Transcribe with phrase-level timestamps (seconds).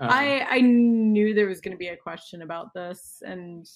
[0.00, 3.68] Um, I I knew there was going to be a question about this, and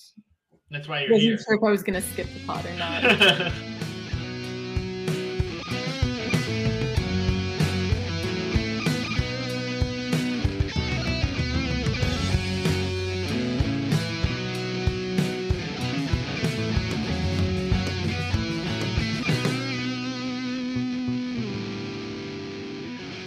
[0.71, 1.39] That's why you're wasn't here.
[1.39, 3.53] sure if I was going to skip the pot or not.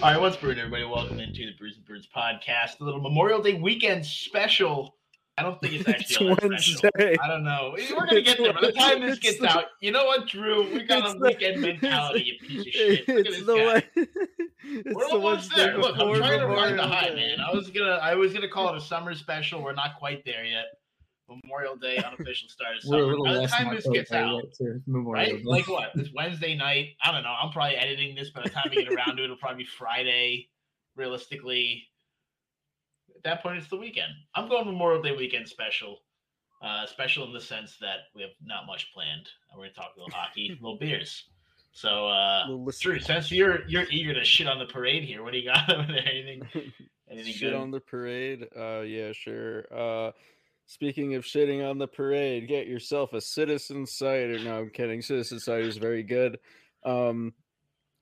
[0.07, 0.85] All right, what's brewing, everybody?
[0.85, 4.95] Welcome into the Brews and Bruins podcast, a little Memorial Day weekend special.
[5.37, 6.89] I don't think it's actually all that special.
[6.97, 7.17] Wednesday.
[7.21, 7.75] I don't know.
[7.75, 8.53] We're gonna get there.
[8.53, 10.63] By the time this It's gets the- out, you know what, Drew?
[10.73, 13.05] We got It's a the- weekend mentality, you piece of shit.
[13.09, 13.65] Look at It's this the guy.
[13.65, 13.83] way.
[14.69, 15.77] It's We're the almost there.
[15.77, 17.41] Look, I'm trying to ride the high, man.
[17.41, 19.61] I was gonna, I was gonna call it a summer special.
[19.61, 20.76] We're not quite there yet.
[21.29, 23.07] Memorial Day unofficial start of We're a summer.
[23.09, 25.37] little By the less time than this October, gets out, right, Memorial?
[25.37, 25.43] Day.
[25.43, 25.89] Like what?
[25.95, 26.89] It's Wednesday night.
[27.03, 27.33] I don't know.
[27.41, 29.25] I'm probably editing this by the time we get around to it.
[29.25, 30.49] It'll probably be Friday,
[30.95, 31.83] realistically.
[33.15, 34.11] At that point, it's the weekend.
[34.35, 35.99] I'm going Memorial Day weekend special.
[36.61, 39.27] Uh, special in the sense that we have not much planned.
[39.51, 41.25] We're going to talk a little hockey, a little beers.
[41.71, 45.21] So, uh, Little list- Drew, since you're you're eager to shit on the parade here,
[45.23, 46.01] what do you got over there?
[46.07, 46.41] Anything?
[47.11, 47.53] Anything Shit good?
[47.53, 48.47] on the parade?
[48.57, 49.65] Uh, yeah, sure.
[49.71, 50.11] Uh,
[50.67, 54.37] speaking of shitting on the parade, get yourself a Citizen Cider.
[54.39, 55.01] No, I'm kidding.
[55.01, 56.37] Citizen Cider is very good.
[56.85, 57.33] Um,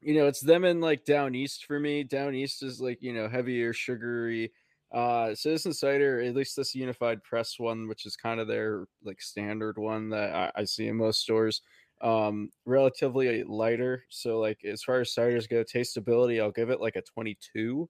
[0.02, 2.04] you know, it's them and like down east for me.
[2.04, 4.52] Down east is like you know heavier, sugary.
[4.92, 9.22] Uh, Citizen Cider, at least this Unified Press one, which is kind of their like
[9.22, 11.62] standard one that I, I see in most stores.
[12.02, 14.04] Um, relatively lighter.
[14.10, 17.90] So like as far as ciders go, tasteability, I'll give it like a 22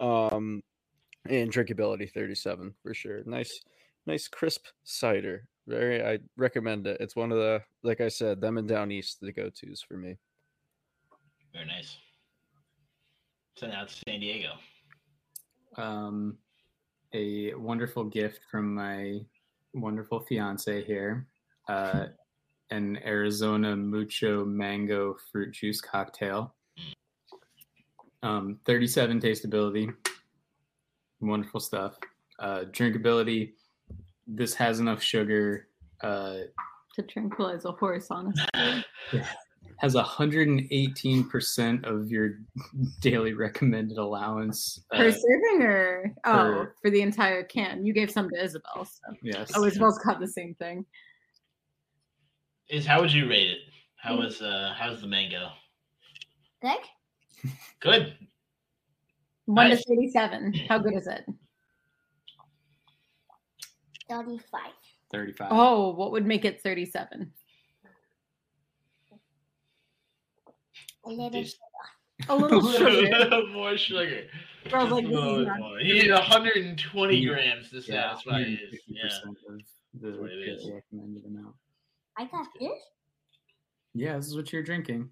[0.00, 0.62] um
[1.28, 3.60] and drinkability 37 for sure nice
[4.06, 8.58] nice crisp cider very i recommend it it's one of the like i said them
[8.58, 10.16] and down east the go-to's for me
[11.52, 11.96] Very nice.
[13.56, 14.52] So now it's San Diego.
[15.76, 16.36] um,
[17.14, 19.20] a wonderful gift from my
[19.74, 21.26] wonderful fiance here.
[21.68, 22.06] Uh,
[22.70, 26.54] an Arizona Mucho Mango Fruit Juice Cocktail.
[28.22, 29.94] Um, 37 tasteability.
[31.20, 31.98] Wonderful stuff.
[32.38, 33.52] Uh, drinkability.
[34.26, 35.68] This has enough sugar.
[36.00, 36.38] Uh,
[36.94, 38.44] to tranquilize a horse, honestly.
[39.82, 42.38] has 118% of your
[43.00, 44.80] daily recommended allowance.
[44.92, 47.84] Per Uh, serving or oh, per- for the entire can.
[47.84, 49.50] You gave some to Isabel, so yes.
[49.56, 50.86] oh, Isabel's got the same thing.
[52.68, 53.58] Is how would you rate it?
[53.96, 55.48] How was uh how's the mango?
[56.62, 56.78] Good.
[57.80, 58.14] Good.
[59.46, 59.82] One Nice.
[59.82, 60.54] to thirty-seven.
[60.68, 61.24] How good is it?
[64.16, 64.60] 35.
[65.10, 65.48] 35.
[65.50, 67.32] Oh, what would make it thirty-seven?
[71.04, 71.52] A little Dude.
[72.28, 73.42] A little sugar.
[73.52, 74.22] more sugar.
[74.70, 75.80] Girls like A this is not- more.
[75.80, 77.28] You need 120 Yeah.
[77.32, 78.60] grams to satisfy it.
[78.86, 79.02] Yeah.
[79.04, 79.60] 150% of
[80.00, 80.70] the what it is.
[80.70, 81.56] recommended amount.
[82.16, 82.70] I got this.
[83.94, 85.10] Yeah, this is what you're drinking.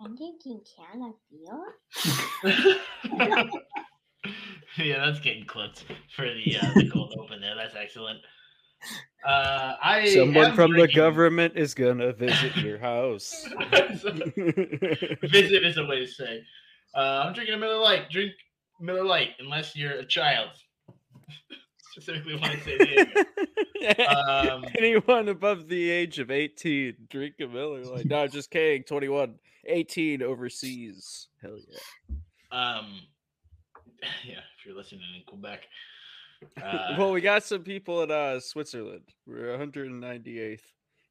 [0.00, 2.78] I'm drinking can of beer.
[4.84, 5.84] yeah, that's getting clipped
[6.14, 7.54] for the uh, the cold open there.
[7.56, 8.20] That's excellent.
[9.26, 13.44] Uh, I someone from the government is gonna visit your house
[14.36, 16.44] Visit is a way to say.
[16.94, 18.08] Uh, I'm drinking a Miller Lite.
[18.08, 18.32] Drink
[18.80, 20.50] Miller Lite unless you're a child.
[21.90, 23.24] Specifically, when I say Diego.
[24.28, 29.36] Um, anyone above the age of 18 drink a miller like no just kidding 21
[29.66, 32.16] 18 overseas hell yeah
[32.50, 33.00] Um,
[34.24, 35.66] yeah, you're listening in Quebec.
[36.62, 39.02] Uh, well, we got some people in uh, Switzerland.
[39.26, 40.60] We're 198th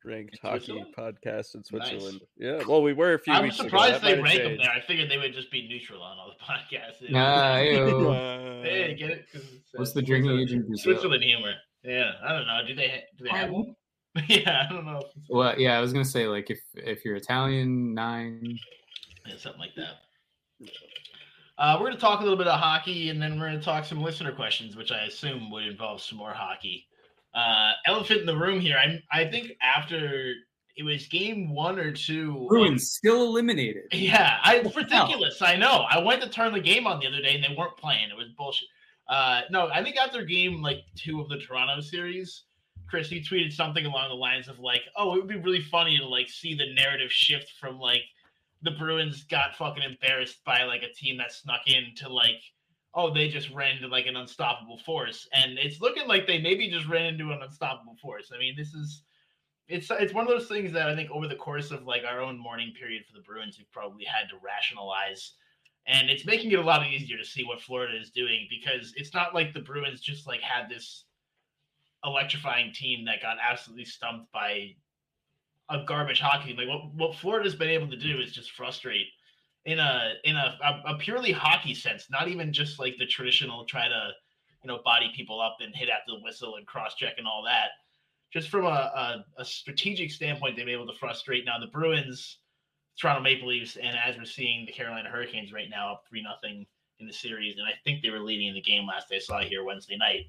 [0.05, 1.67] ranked hockey podcast in Nice.
[1.67, 2.21] Switzerland.
[2.37, 4.07] Yeah, well, we were a few I'm weeks surprised ago.
[4.07, 4.71] they That rank have them there.
[4.71, 6.45] I figured they would just be neutral on all the
[6.77, 7.11] podcasts.
[7.11, 8.09] Nah, ew.
[8.13, 9.25] Uh, you get it?
[9.33, 10.93] 'Cause it's, uh, What's the drinking age in Brazil?
[10.93, 11.55] Switzerland humor.
[11.83, 12.61] Yeah, I don't know.
[12.65, 13.75] Do they do they have one?
[14.29, 15.03] yeah, I don't know.
[15.29, 18.57] Well, yeah, I was gonna say like if if you're Italian, nine.
[19.25, 20.69] Yeah, something like that.
[21.57, 23.65] Uh, we're going to talk a little bit of hockey, and then we're going to
[23.65, 26.87] talk some listener questions, which I assume would involve some more hockey.
[27.33, 28.77] Uh, elephant in the room here.
[28.77, 30.33] I I think after
[30.75, 32.45] it was game one or two.
[32.47, 33.83] Bruins still eliminated.
[33.91, 35.05] Yeah, I, it's What the hell?
[35.07, 35.41] ridiculous.
[35.41, 35.85] I know.
[35.89, 38.09] I went to turn the game on the other day, and they weren't playing.
[38.09, 38.67] It was bullshit.
[39.09, 42.43] Uh, no, I think after game like two of the Toronto series,
[42.89, 45.97] Chris, you tweeted something along the lines of like, "Oh, it would be really funny
[45.97, 48.03] to like see the narrative shift from like
[48.61, 52.41] the Bruins got fucking embarrassed by like a team that snuck in to like,
[52.93, 56.69] oh, they just ran into like an unstoppable force, and it's looking like they maybe
[56.69, 58.31] just ran into an unstoppable force.
[58.33, 59.03] I mean, this is."
[59.69, 62.21] It's, it's one of those things that I think over the course of like our
[62.21, 65.33] own mourning period for the Bruins, we've probably had to rationalize
[65.87, 69.13] and it's making it a lot easier to see what Florida is doing because it's
[69.13, 71.05] not like the Bruins just like had this
[72.03, 74.75] electrifying team that got absolutely stumped by
[75.69, 76.55] a garbage hockey.
[76.57, 79.07] Like what what Florida's been able to do is just frustrate
[79.65, 83.65] in a in a, a, a purely hockey sense, not even just like the traditional
[83.65, 84.09] try to
[84.63, 87.43] you know body people up and hit after the whistle and cross check and all
[87.43, 87.69] that.
[88.33, 91.45] Just from a, a, a strategic standpoint, they've been able to frustrate.
[91.45, 92.39] Now the Bruins
[92.99, 96.65] Toronto Maple Leafs, and as we're seeing the Carolina Hurricanes right now up three nothing
[96.99, 99.39] in the series, and I think they were leading in the game last I saw
[99.39, 100.25] here Wednesday night.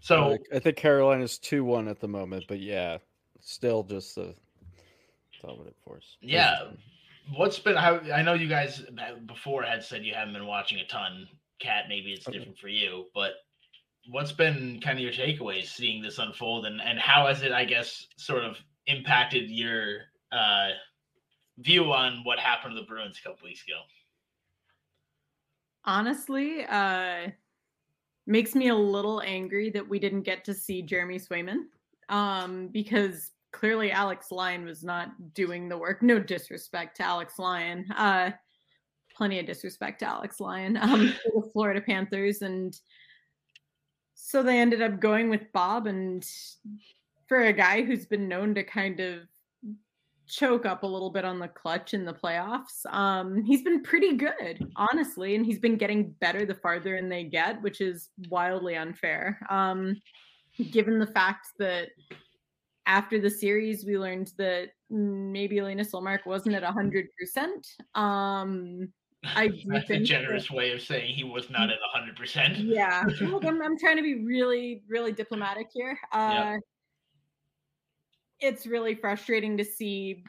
[0.00, 2.98] So I think Carolina's two one at the moment, but yeah,
[3.40, 4.34] still just a
[5.42, 6.16] dominant force.
[6.20, 6.72] Yeah.
[7.34, 7.76] what's been?
[7.76, 8.82] How, I know you guys
[9.26, 11.28] before had said you haven't been watching a ton.
[11.60, 12.38] Cat, maybe it's Okay.
[12.38, 13.32] different for you, but
[14.10, 17.64] what's been kind of your takeaways seeing this unfold, and and how has it, I
[17.64, 18.56] guess, sort of
[18.86, 20.68] impacted your uh,
[21.58, 23.80] view on what happened to the Bruins a couple weeks ago?
[25.84, 27.28] honestly uh
[28.26, 31.66] makes me a little angry that we didn't get to see Jeremy Swayman
[32.08, 37.84] um because clearly Alex Lyon was not doing the work no disrespect to Alex Lyon
[37.96, 38.30] uh
[39.16, 42.78] plenty of disrespect to Alex Lyon um for the Florida Panthers and
[44.14, 46.26] so they ended up going with Bob and
[47.28, 49.20] for a guy who's been known to kind of
[50.28, 52.84] choke up a little bit on the clutch in the playoffs.
[52.90, 57.24] Um, he's been pretty good, honestly, and he's been getting better the farther in they
[57.24, 59.40] get, which is wildly unfair.
[59.48, 59.96] Um,
[60.70, 61.88] given the fact that
[62.88, 67.64] after the series, we learned that maybe Linus Ullmark wasn't at hundred percent.
[67.94, 68.88] Um,
[69.24, 72.56] I That's a think that- generous way of saying he was not at hundred percent.
[72.58, 76.54] yeah look I'm, I'm trying to be really really diplomatic here uh
[78.40, 80.22] it's really frustrating to see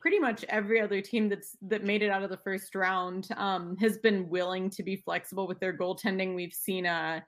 [0.00, 3.76] pretty much every other team that's that made it out of the first round um
[3.76, 7.20] has been willing to be flexible with their goaltending we've seen uh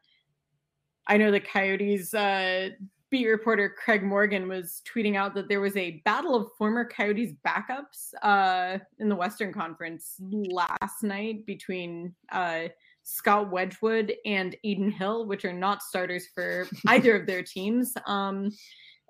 [1.07, 2.69] i know the coyotes uh
[3.11, 7.33] beat reporter Craig Morgan was tweeting out that there was a battle of former Coyotes
[7.47, 12.65] backups uh, in the Western Conference last night between uh,
[13.03, 17.95] Scott Wedgewood and Adin Hill, which are not starters for either of their teams.
[18.07, 18.51] Um,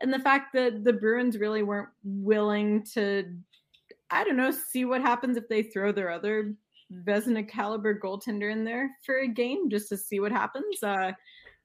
[0.00, 3.24] and the fact that the Bruins really weren't willing to,
[4.10, 6.54] I don't know, see what happens if they throw their other
[7.04, 10.82] Vezina caliber goaltender in there for a game just to see what happens.
[10.82, 11.12] Uh,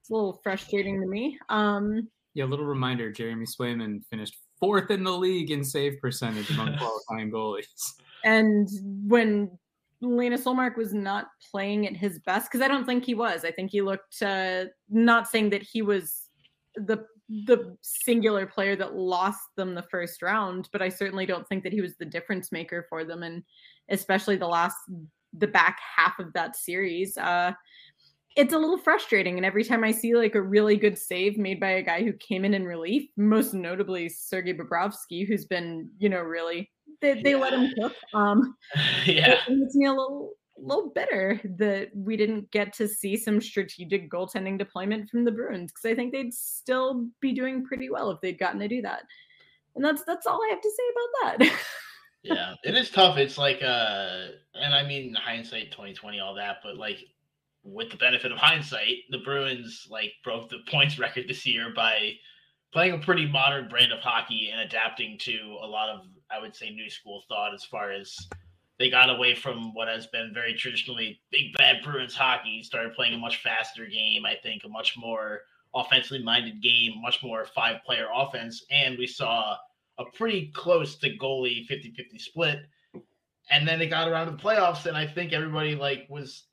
[0.00, 1.38] it's a little frustrating to me.
[1.48, 6.50] Um, Yeah, a little reminder: Jeremy Swayman finished fourth in the league in save percentage
[6.50, 7.94] among qualifying goalies.
[8.24, 8.68] and
[9.06, 9.50] when
[10.00, 13.44] Linus Ullmark was not playing at his best, because I don't think he was.
[13.44, 16.28] I think he looked uh, not saying that he was
[16.76, 17.06] the
[17.46, 21.72] the singular player that lost them the first round, but I certainly don't think that
[21.72, 23.42] he was the difference maker for them, and
[23.88, 24.76] especially the last
[25.36, 27.16] the back half of that series.
[27.16, 27.52] Uh,
[28.36, 31.60] it's a little frustrating, and every time I see like a really good save made
[31.60, 36.08] by a guy who came in in relief, most notably Sergei Bobrovsky, who's been you
[36.08, 37.94] know really they, they let him cook.
[38.12, 38.56] Um,
[39.06, 39.38] yeah.
[39.46, 44.10] it makes me a little little bitter that we didn't get to see some strategic
[44.10, 48.20] goaltending deployment from the Bruins because I think they'd still be doing pretty well if
[48.20, 49.02] they'd gotten to do that.
[49.74, 51.58] And that's that's all I have to say about that.
[52.22, 53.16] yeah, it is tough.
[53.18, 56.98] It's like uh and I mean hindsight 2020 all that, but like
[57.64, 62.12] with the benefit of hindsight, the Bruins like broke the points record this year by
[62.72, 66.54] playing a pretty modern brand of hockey and adapting to a lot of I would
[66.54, 68.16] say new school thought as far as
[68.78, 73.14] they got away from what has been very traditionally big bad Bruins hockey, started playing
[73.14, 75.42] a much faster game, I think a much more
[75.74, 79.56] offensively minded game, much more five player offense and we saw
[79.98, 82.58] a pretty close to goalie 50-50 split.
[83.50, 86.44] And then it got around to the playoffs, and I think everybody like was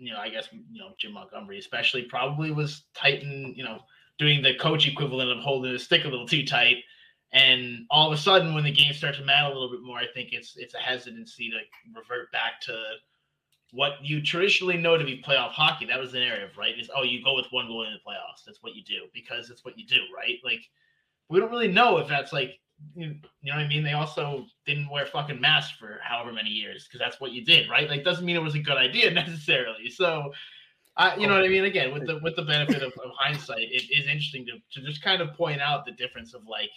[0.00, 3.80] you know, I guess you know Jim Montgomery especially probably was tighten, you know,
[4.18, 6.78] doing the coach equivalent of holding the stick a little too tight.
[7.32, 9.98] And all of a sudden, when the game starts to matter a little bit more,
[9.98, 11.58] I think it's it's a hesitancy to
[11.94, 12.82] revert back to
[13.72, 15.86] what you traditionally know to be playoff hockey.
[15.86, 16.76] That was the narrative, right?
[16.78, 18.44] Is oh, you go with one goal in the playoffs.
[18.44, 20.38] That's what you do because it's what you do, right?
[20.42, 20.62] Like
[21.28, 22.58] we don't really know if that's like
[22.94, 23.84] you know what I mean.
[23.84, 27.68] They also didn't wear fucking masks for however many years because that's what you did,
[27.68, 27.88] right?
[27.88, 29.90] Like doesn't mean it was a good idea necessarily.
[29.90, 30.32] So.
[30.96, 31.64] I, you know what I mean.
[31.64, 35.00] Again, with the with the benefit of, of hindsight, it is interesting to, to just
[35.00, 36.68] kind of point out the difference of like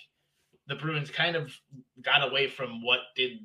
[0.68, 1.52] the Bruins kind of
[2.02, 3.40] got away from what did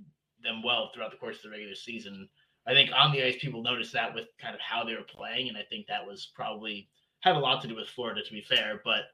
[0.44, 2.28] them well throughout the course of the regular season
[2.68, 5.48] I think on the ice, people noticed that with kind of how they were playing,
[5.48, 8.42] and I think that was probably had a lot to do with Florida, to be
[8.42, 8.82] fair.
[8.84, 9.04] But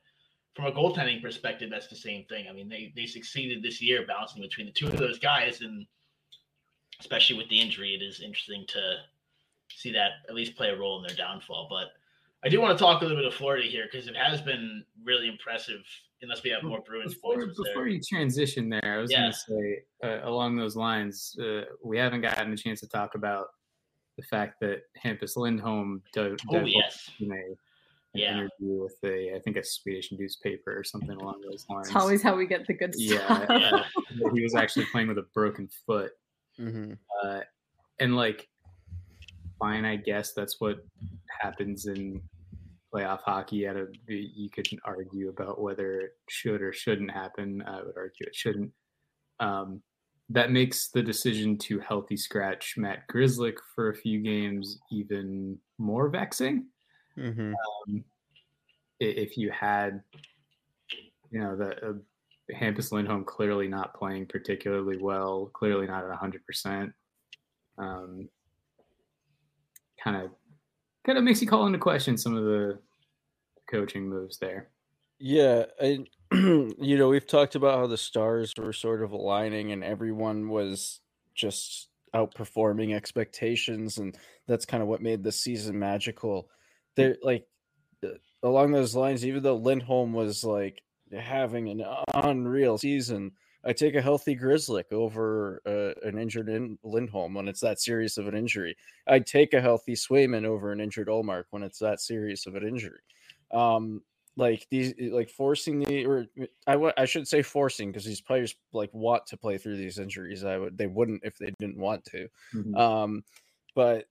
[0.55, 2.47] from a goaltending perspective, that's the same thing.
[2.49, 5.87] I mean, they they succeeded this year balancing between the two of those guys, and
[7.01, 8.97] especially with the injury, it is interesting to
[9.69, 11.67] see that at least play a role in their downfall.
[11.69, 11.89] But
[12.45, 14.85] I do want to talk a little bit of Florida here because it has been
[15.03, 15.83] really impressive.
[16.23, 19.21] Unless we have more Bruins before, before you transition there, I was yeah.
[19.21, 23.15] going to say uh, along those lines, uh, we haven't gotten a chance to talk
[23.15, 23.49] about
[24.17, 27.11] the fact that Hampus Lindholm did, oh, yes.
[27.21, 27.57] in a, an
[28.15, 28.33] yeah.
[28.33, 31.89] interview with a, I think a Swedish newspaper or something along those lines.
[31.89, 33.47] It's always how we get the good stuff.
[33.49, 34.31] Yeah, yeah.
[34.33, 36.13] he was actually playing with a broken foot,
[36.59, 36.93] mm-hmm.
[37.23, 37.41] uh,
[38.01, 38.49] and like,
[39.59, 40.79] fine, I guess that's what
[41.41, 42.23] happens in
[42.95, 43.67] playoff hockey.
[43.67, 47.63] Out of you could argue about whether it should or shouldn't happen.
[47.67, 48.71] I would argue it shouldn't.
[49.41, 49.83] Um,
[50.31, 56.09] that makes the decision to healthy scratch Matt Grzelcyk for a few games even more
[56.09, 56.67] vexing.
[57.19, 57.53] Mm-hmm.
[57.89, 58.05] Um,
[59.01, 60.03] if you had,
[61.31, 61.93] you know, the uh,
[62.55, 66.93] Hampus Lindholm clearly not playing particularly well, clearly not at hundred percent.
[67.79, 68.29] Um,
[70.03, 70.31] kind of
[71.07, 72.79] kind of makes you call into question some of the
[73.71, 74.69] coaching moves there.
[75.19, 79.85] Yeah, I, you know, we've talked about how the stars were sort of aligning and
[79.85, 81.01] everyone was
[81.35, 84.17] just outperforming expectations and
[84.47, 86.49] that's kind of what made the season magical.
[86.97, 87.47] There like
[88.43, 90.83] along those lines even though Lindholm was like
[91.13, 91.85] having an
[92.15, 93.33] unreal season,
[93.65, 98.19] I take a healthy Grzelcyk over uh, an injured in Lindholm when it's that serious
[98.19, 98.77] of an injury.
[99.07, 102.67] I'd take a healthy Swayman over an injured Ullmark when it's that serious of an
[102.67, 103.01] injury.
[103.53, 104.03] Um,
[104.37, 106.27] like these, like forcing the, or
[106.67, 110.45] I, I should say forcing because these players like want to play through these injuries.
[110.45, 112.29] I would, they wouldn't if they didn't want to.
[112.55, 112.75] Mm-hmm.
[112.75, 113.25] Um,
[113.75, 114.07] but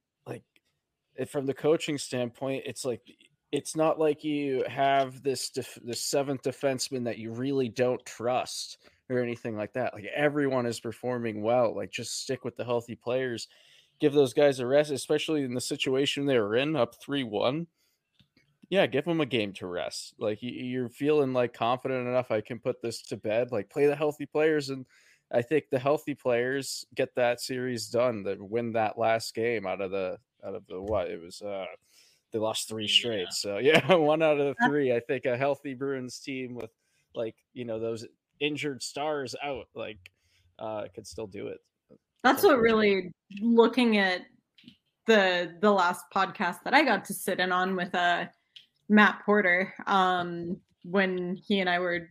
[1.28, 3.02] from the coaching standpoint, it's like
[3.52, 8.80] it's not like you have this def- this seventh defenseman that you really don't trust
[9.10, 9.94] or anything like that.
[9.94, 11.76] Like everyone is performing well.
[11.76, 13.48] Like just stick with the healthy players,
[14.00, 17.68] give those guys a rest, especially in the situation they were in, up three one.
[18.70, 20.16] Yeah, give them a game to rest.
[20.18, 22.32] Like you're feeling like confident enough.
[22.32, 23.52] I can put this to bed.
[23.52, 24.88] Like play the healthy players, and
[25.32, 28.24] I think the healthy players get that series done.
[28.24, 31.42] That win that last game out of the out of the what it was.
[31.42, 31.66] uh
[32.34, 33.28] they lost three straight.
[33.28, 33.30] Yeah.
[33.32, 34.94] So yeah, one out of the three.
[34.94, 36.72] I think a healthy Bruins team with
[37.16, 38.06] like you know those
[38.40, 40.00] injured stars out, like
[40.60, 41.60] uh, could still do it.
[42.24, 44.22] That's what really looking at
[45.06, 48.26] the the last podcast that I got to sit in on with uh
[48.90, 52.10] Matt Porter um when he and I were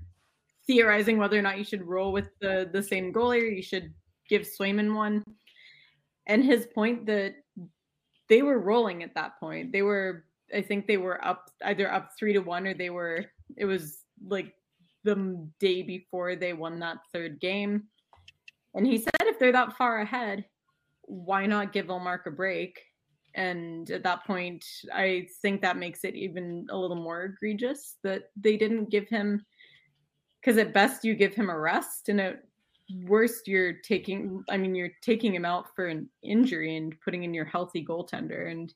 [0.67, 3.93] theorizing whether or not you should roll with the the same goalie or you should
[4.29, 5.23] give Swayman one.
[6.27, 7.35] And his point that
[8.33, 9.73] they were rolling at that point.
[9.73, 10.25] They were
[10.57, 13.27] I think they were up either up 3 to 1 or they were
[13.59, 14.55] it was like
[15.05, 17.89] the day before they won that third game.
[18.75, 20.47] And he said if they're that far ahead,
[21.03, 22.81] why not give Ullmark a break?
[23.35, 28.31] And at that point, I think that makes it even a little more egregious that
[28.35, 29.45] they didn't give him
[30.41, 32.45] because at best you give him a rest and at
[33.05, 37.33] worst you're taking I mean you're taking him out for an injury and putting in
[37.33, 38.73] your healthy goaltender and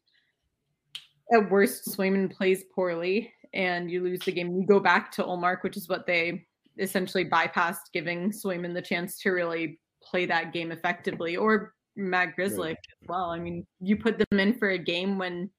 [1.33, 4.57] at worst Swayman plays poorly and you lose the game.
[4.57, 6.47] You go back to Ullmark, which is what they
[6.79, 12.59] essentially bypassed, giving Swayman the chance to really play that game effectively, or Matt Grzelcyk
[12.59, 12.71] right.
[12.71, 13.31] as well.
[13.31, 15.51] I mean, you put them in for a game when,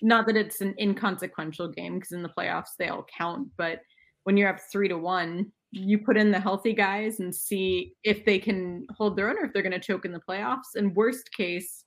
[0.00, 3.80] not that it's an inconsequential game, because in the playoffs they all count, but
[4.22, 8.24] when you're up three to one, you put in the healthy guys and see if
[8.24, 10.76] they can hold their own or if they're going to choke in the playoffs.
[10.76, 11.84] And worst case,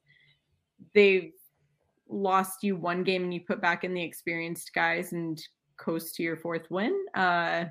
[0.93, 1.31] they've
[2.09, 5.41] lost you one game and you put back in the experienced guys and
[5.77, 6.93] coast to your fourth win.
[7.15, 7.65] Uh,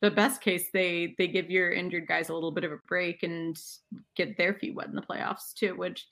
[0.00, 3.22] the best case, they they give your injured guys a little bit of a break
[3.22, 3.56] and
[4.14, 6.06] get their feet wet in the playoffs too, which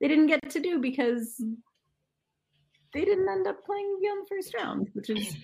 [0.00, 1.42] they didn't get to do because
[2.92, 5.36] they didn't end up playing beyond the first round, which is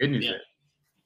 [0.00, 0.24] Good news.
[0.24, 0.32] Yeah.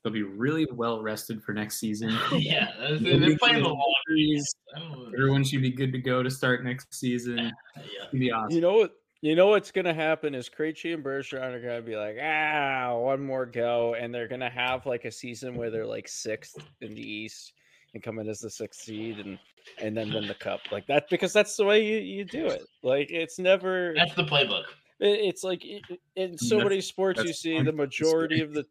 [0.06, 0.12] There.
[0.12, 2.16] They'll be really well rested for next season.
[2.32, 2.70] yeah,
[3.00, 4.54] they're, they're playing the can- long Injuries.
[4.74, 7.52] I don't- Everyone should be good to go to start next season.
[7.76, 7.82] Yeah.
[8.12, 8.54] Be awesome.
[8.54, 8.92] You know what?
[9.22, 13.24] You know what's gonna happen is Krejci and Bergeron are gonna be like, ah, one
[13.24, 17.00] more go, and they're gonna have like a season where they're like sixth in the
[17.00, 17.52] East
[17.94, 19.38] and come in as the sixth seed and
[19.82, 22.62] and then win the cup like that because that's the way you, you do it.
[22.82, 23.94] Like it's never.
[23.96, 24.64] That's the playbook.
[25.00, 28.52] it- It's like i- i- in so That's- many sports you see the majority of
[28.52, 28.64] the.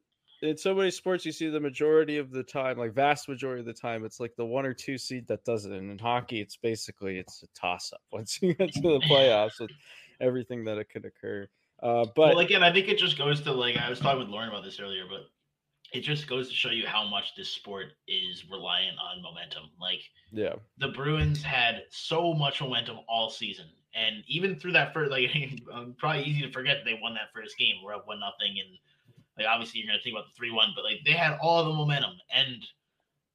[0.46, 3.66] In so many sports, you see the majority of the time, like vast majority of
[3.66, 5.72] the time, it's like the one or two seed that does it.
[5.72, 9.60] And in hockey, it's basically it's a toss up once you get to the playoffs
[9.60, 9.72] with
[10.22, 11.48] everything that it could occur.
[11.82, 14.30] Uh, but well, again, I think it just goes to like I was talking with
[14.30, 15.28] Lauren about this earlier, but
[15.94, 19.64] it just goes to show you how much this sport is reliant on momentum.
[19.80, 20.00] Like
[20.32, 25.30] yeah, the Bruins had so much momentum all season, and even through that first, like
[25.98, 27.76] probably easy to forget they won that first game.
[27.84, 28.78] We're up one nothing, and
[29.38, 31.74] like obviously you're gonna think about the three one, but like they had all the
[31.74, 32.66] momentum, and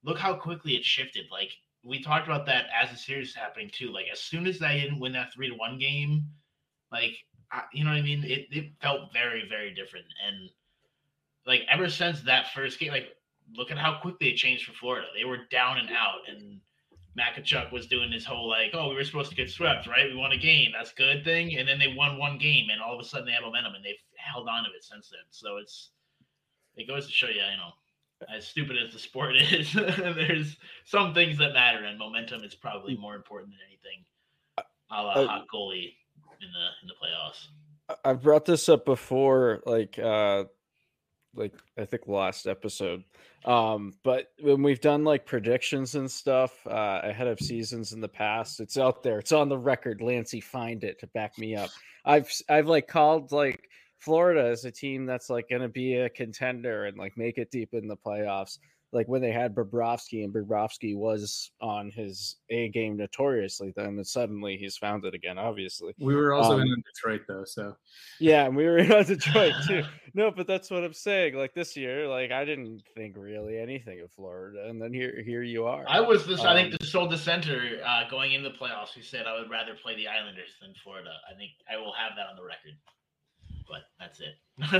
[0.04, 1.26] look how quickly it shifted.
[1.30, 1.50] Like
[1.84, 3.92] we talked about that as the series was happening too.
[3.92, 6.24] Like as soon as they didn't win that three to one game,
[6.92, 7.12] like
[7.52, 10.50] I, you know what I mean, it it felt very very different, and
[11.46, 13.08] like ever since that first game, like
[13.54, 15.06] look at how quickly it changed for Florida.
[15.16, 16.60] They were down and out, and
[17.18, 20.06] Makachuk was doing his whole like, oh, we were supposed to get swept, right?
[20.08, 22.94] We won a game, that's good thing, and then they won one game, and all
[22.94, 25.20] of a sudden they have momentum, and they've held on to it since then.
[25.30, 25.90] So it's
[26.76, 27.72] it goes to show you, you know,
[28.34, 32.96] as stupid as the sport is, there's some things that matter, and momentum is probably
[32.96, 34.04] more important than anything.
[34.92, 35.94] A la Uh, hot goalie
[36.40, 37.48] in the in the playoffs.
[38.04, 40.44] I've brought this up before, like uh
[41.34, 43.04] like I think last episode.
[43.44, 48.08] Um, but when we've done like predictions and stuff uh ahead of seasons in the
[48.08, 50.00] past, it's out there, it's on the record.
[50.00, 51.70] Lancey, find it to back me up.
[52.04, 53.68] I've I've like called like
[53.98, 57.74] Florida as a team that's like gonna be a contender and like make it deep
[57.74, 58.58] in the playoffs.
[58.92, 64.56] Like when they had Bobrovsky and Bobrovsky was on his A game notoriously, then suddenly
[64.56, 65.94] he's found it again, obviously.
[66.00, 67.76] We were also Um, in Detroit though, so
[68.18, 69.84] Yeah, and we were in Detroit too.
[70.12, 71.36] No, but that's what I'm saying.
[71.36, 75.44] Like this year, like I didn't think really anything of Florida, and then here, here
[75.44, 75.84] you are.
[75.86, 76.40] I was this.
[76.40, 79.48] I think Um, the sole dissenter uh, going into the playoffs who said I would
[79.48, 81.12] rather play the Islanders than Florida.
[81.30, 82.72] I think I will have that on the record.
[83.68, 84.34] But that's it.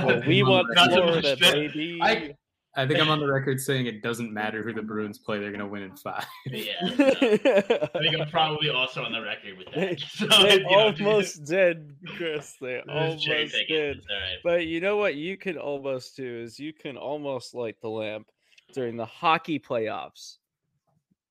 [0.05, 1.99] Well, we want Florida, baby.
[2.01, 2.35] I-
[2.75, 5.51] I think I'm on the record saying it doesn't matter who the Bruins play; they're
[5.51, 6.25] gonna win in five.
[6.45, 6.89] yeah, no.
[7.07, 10.01] I think I'm probably also on the record with they that.
[10.31, 12.55] So, they you know, almost did, Chris.
[12.61, 13.75] They almost cherry-picking.
[13.75, 13.97] did.
[13.97, 14.07] It's.
[14.43, 18.29] But you know what you can almost do is you can almost light the lamp
[18.73, 20.37] during the hockey playoffs.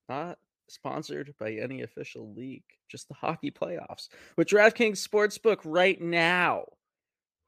[0.08, 4.08] Not sponsored by any official league, just the hockey playoffs.
[4.36, 6.64] With DraftKings Sportsbook right now.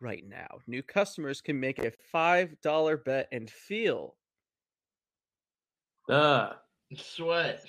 [0.02, 4.16] Right now, new customers can make a $5 bet and feel
[6.08, 6.54] Duh.
[6.96, 7.64] Sweat.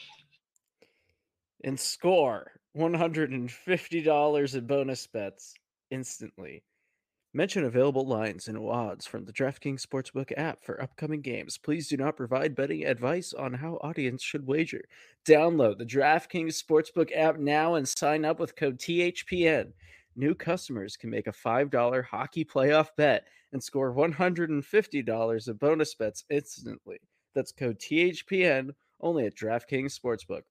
[1.63, 5.53] and score $150 in bonus bets
[5.91, 6.63] instantly.
[7.35, 11.59] Mention available lines and odds from the DraftKings Sportsbook app for upcoming games.
[11.59, 14.83] Please do not provide betting advice on how audience should wager.
[15.23, 19.73] Download the DraftKings Sportsbook app now and sign up with code THPN.
[20.15, 26.23] New customers can make a $5 hockey playoff bet and score $150 of bonus bets
[26.30, 26.99] instantly.
[27.34, 28.69] That's code THPN
[29.02, 30.43] only at DraftKings Sportsbook.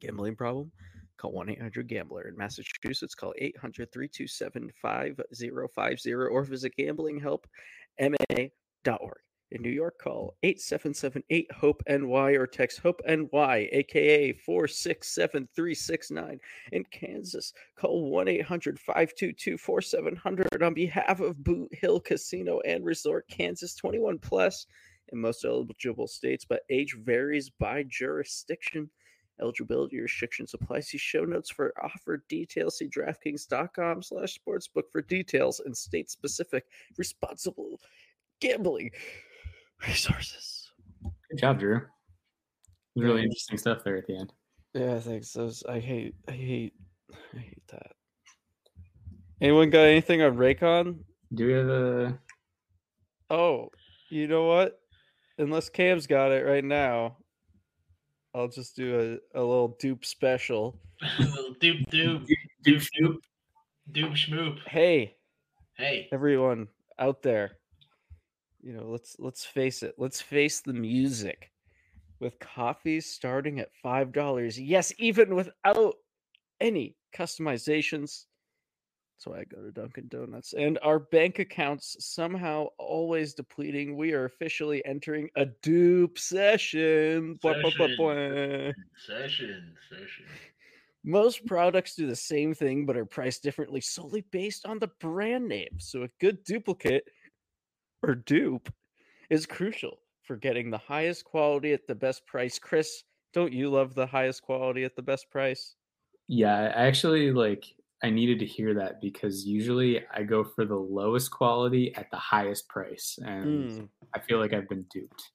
[0.00, 0.72] Gambling problem?
[1.16, 2.28] Call 1 800 Gambler.
[2.28, 9.20] In Massachusetts, call 800 327 5050 or visit gamblinghelpma.org.
[9.52, 16.40] In New York, call 877 8 HOPE NY or text HOPE NY, aka 467369.
[16.72, 23.28] In Kansas, call 1 800 522 4700 on behalf of Boot Hill Casino and Resort,
[23.28, 24.66] Kansas 21 plus
[25.12, 28.90] in most eligible states, but age varies by jurisdiction.
[29.40, 30.80] Eligibility restrictions apply.
[30.80, 32.78] See show notes for offer details.
[32.78, 36.64] See DraftKings.com slash sportsbook for details and state-specific
[36.96, 37.78] responsible
[38.40, 38.90] gambling
[39.86, 40.70] resources.
[41.30, 41.80] Good job, Drew.
[42.96, 44.32] Really interesting stuff there at the end.
[44.74, 45.32] Yeah, thanks.
[45.32, 46.14] Those I hate.
[46.28, 46.74] I hate.
[47.34, 47.92] I hate that.
[49.40, 50.98] Anyone got anything on Raycon?
[51.34, 52.18] Do we have a?
[53.28, 53.68] Oh,
[54.10, 54.78] you know what?
[55.38, 57.18] Unless Cam's got it right now,
[58.34, 60.80] I'll just do a, a little dupe special.
[61.18, 62.26] Little doop doop
[62.66, 63.20] Doop shoop.
[63.92, 64.58] doop schmoop.
[64.66, 65.16] Hey,
[65.76, 67.58] Hey, everyone out there,
[68.66, 69.94] you know, let's let's face it.
[69.98, 71.52] Let's face the music.
[72.20, 75.94] With coffees starting at five dollars, yes, even without
[76.60, 78.26] any customizations,
[79.16, 80.52] That's why I go to Dunkin' Donuts.
[80.54, 83.96] And our bank accounts somehow always depleting.
[83.96, 87.38] We are officially entering a dupe session.
[87.42, 87.96] Blah, blah, blah, Session.
[87.96, 88.72] blah.
[88.96, 90.26] Session, session.
[91.04, 95.48] Most products do the same thing but are priced differently solely based on the brand
[95.48, 95.70] name.
[95.78, 97.04] So a good duplicate
[98.02, 98.72] or dupe
[99.30, 102.58] is crucial for getting the highest quality at the best price.
[102.58, 105.76] Chris, don't you love the highest quality at the best price?
[106.28, 107.64] Yeah, I actually like
[108.02, 112.16] I needed to hear that because usually I go for the lowest quality at the
[112.18, 113.88] highest price, and Mm.
[114.14, 115.30] I feel like I've been duped.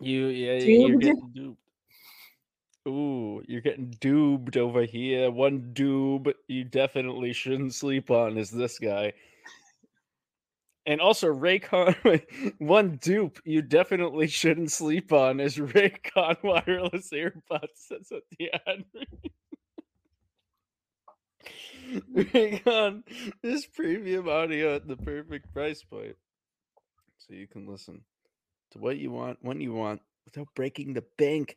[0.00, 1.02] You yeah, you're Duped?
[1.02, 1.60] getting duped.
[2.86, 5.30] Ooh, you're getting duped over here.
[5.30, 9.12] One doob you definitely shouldn't sleep on is this guy.
[10.86, 12.22] And also Raycon
[12.58, 17.88] one dupe you definitely shouldn't sleep on is Raycon wireless earbuds.
[17.90, 18.84] That's what the end.
[22.14, 23.02] Raycon
[23.42, 26.16] is premium audio at the perfect price point.
[27.18, 28.02] So you can listen
[28.72, 31.56] to what you want when you want without breaking the bank.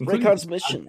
[0.00, 0.88] Raycon's mission.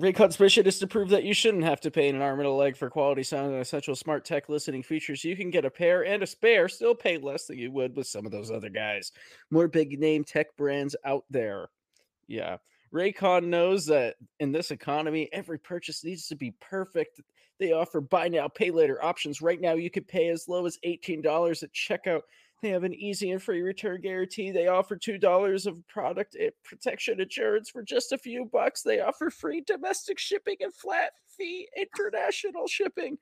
[0.00, 2.52] Raycon's mission is to prove that you shouldn't have to pay an arm and a
[2.52, 5.24] leg for quality sound and essential smart tech listening features.
[5.24, 8.06] You can get a pair and a spare, still pay less than you would with
[8.06, 9.12] some of those other guys.
[9.50, 11.68] More big name tech brands out there.
[12.28, 12.58] Yeah.
[12.92, 17.22] Raycon knows that in this economy, every purchase needs to be perfect.
[17.58, 19.40] They offer buy now, pay later options.
[19.40, 22.20] Right now, you can pay as low as $18 at checkout.
[22.62, 24.50] They have an easy and free return guarantee.
[24.50, 28.82] They offer $2 of product eh, protection insurance for just a few bucks.
[28.82, 33.18] They offer free domestic shipping and flat fee international shipping.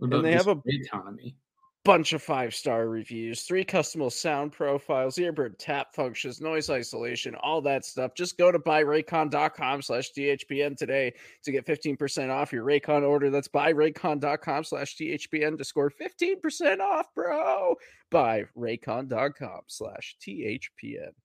[0.00, 1.36] And they have a- economy.
[1.82, 7.62] Bunch of five star reviews, three custom sound profiles, earbird tap functions, noise isolation, all
[7.62, 8.12] that stuff.
[8.14, 13.30] Just go to buyraycon.com slash DHPN today to get 15% off your Raycon order.
[13.30, 17.76] That's buyraycon.com slash DHPN to score 15% off, bro.
[18.12, 21.10] Buyraycon.com slash THPN.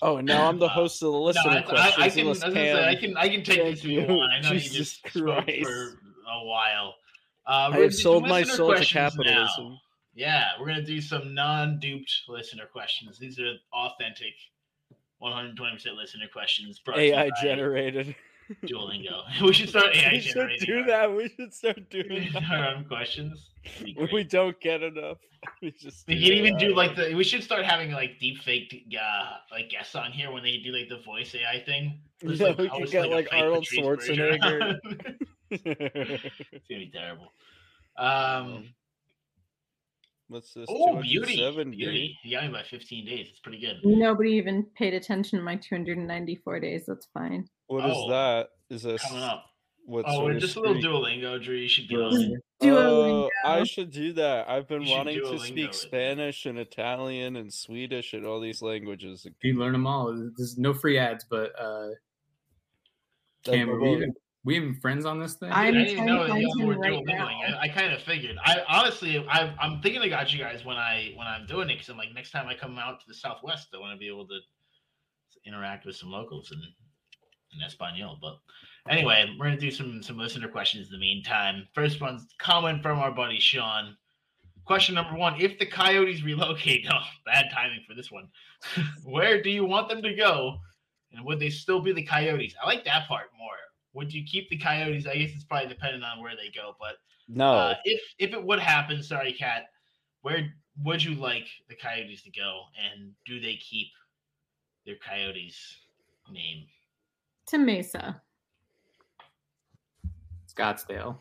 [0.00, 1.96] Oh, and now I'm the host of the No, listener I, I, questions.
[1.98, 2.26] I can.
[2.26, 3.16] I, was gonna say, I can.
[3.16, 4.30] I can take this if you want.
[4.32, 5.64] I know you just Christ.
[5.66, 5.98] for
[6.30, 6.94] a while.
[7.48, 9.24] Uh, I have sold my soul to questions now.
[9.24, 9.78] capitalism.
[10.14, 13.18] Yeah, we're gonna do some non-duped listener questions.
[13.18, 14.34] These are authentic,
[15.18, 16.78] 120 percent listener questions.
[16.84, 18.14] brought to you AI generated.
[18.64, 19.22] Duolingo.
[19.42, 21.14] we should start AI we should do our- that.
[21.14, 23.46] We should start doing our own questions.
[23.64, 24.14] It'd be When great.
[24.14, 25.18] we don't get enough.
[25.62, 27.14] We just We can even do like the.
[27.14, 30.72] We should start having like deep fake uh like guests on here when they do
[30.72, 32.00] like the voice AI thing.
[32.22, 34.78] Just, Yeah, like, we could get, a like, Arnold Schwarzenegger.
[35.50, 35.62] It's
[36.68, 37.32] gonna be terrible.
[37.96, 38.68] Um.
[40.30, 40.66] What's this?
[40.68, 41.76] Oh, beauty, 270?
[41.76, 42.18] beauty.
[42.22, 43.28] You got me by 15 days.
[43.30, 43.76] It's pretty good.
[43.82, 46.84] Nobody even paid attention to my 294 days.
[46.86, 47.48] That's fine.
[47.68, 48.48] What is Oh, that?
[48.68, 49.46] Is this Coming up.
[49.86, 50.92] what Oh, sort we're just a little streak?
[50.92, 51.56] Duolingo, Drew.
[51.56, 52.12] You should get on.
[52.12, 52.34] Duolingo.
[52.34, 52.40] it.
[52.62, 53.28] Duolingo.
[53.42, 54.50] Oh, I should do that.
[54.50, 55.74] I've been You should wanting to speak it.
[55.74, 59.26] Spanish and Italian and Swedish and all these languages.
[59.42, 60.12] You learn them all.
[60.36, 61.90] There's no free ads, but uh, Uh,
[63.44, 63.78] Cam, are
[64.44, 65.50] we well, even friends on this thing?
[65.52, 67.06] I'm I didn't know that y'all were right Duolingoing.
[67.06, 67.26] now.
[67.26, 68.36] I, I kind of figured.
[68.44, 71.88] I honestly, I, I'm thinking about you guys when I when I'm doing it because
[71.88, 74.26] I'm like next time I come out to the Southwest, I want to be able
[74.28, 74.38] to
[75.44, 76.58] interact with some locals in
[77.54, 78.18] in Espanol.
[78.20, 78.38] But
[78.88, 81.66] anyway, we're gonna do some some listener questions in the meantime.
[81.74, 83.96] First one's comment from our buddy Sean.
[84.64, 88.28] Question number one: If the Coyotes relocate, oh, bad timing for this one.
[89.04, 90.58] Where do you want them to go,
[91.12, 92.54] and would they still be the Coyotes?
[92.62, 93.48] I like that part more.
[93.94, 95.06] Would you keep the Coyotes?
[95.06, 96.96] I guess it's probably dependent on where they go, but
[97.28, 97.52] no.
[97.52, 99.64] uh, if if it would happen, sorry, Cat,
[100.22, 100.52] where
[100.84, 103.88] would you like the Coyotes to go, and do they keep
[104.86, 105.76] their Coyotes
[106.30, 106.66] name?
[107.48, 108.22] To Mesa.
[110.54, 111.18] Scottsdale.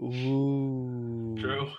[0.00, 1.36] Ooh.
[1.38, 1.70] True.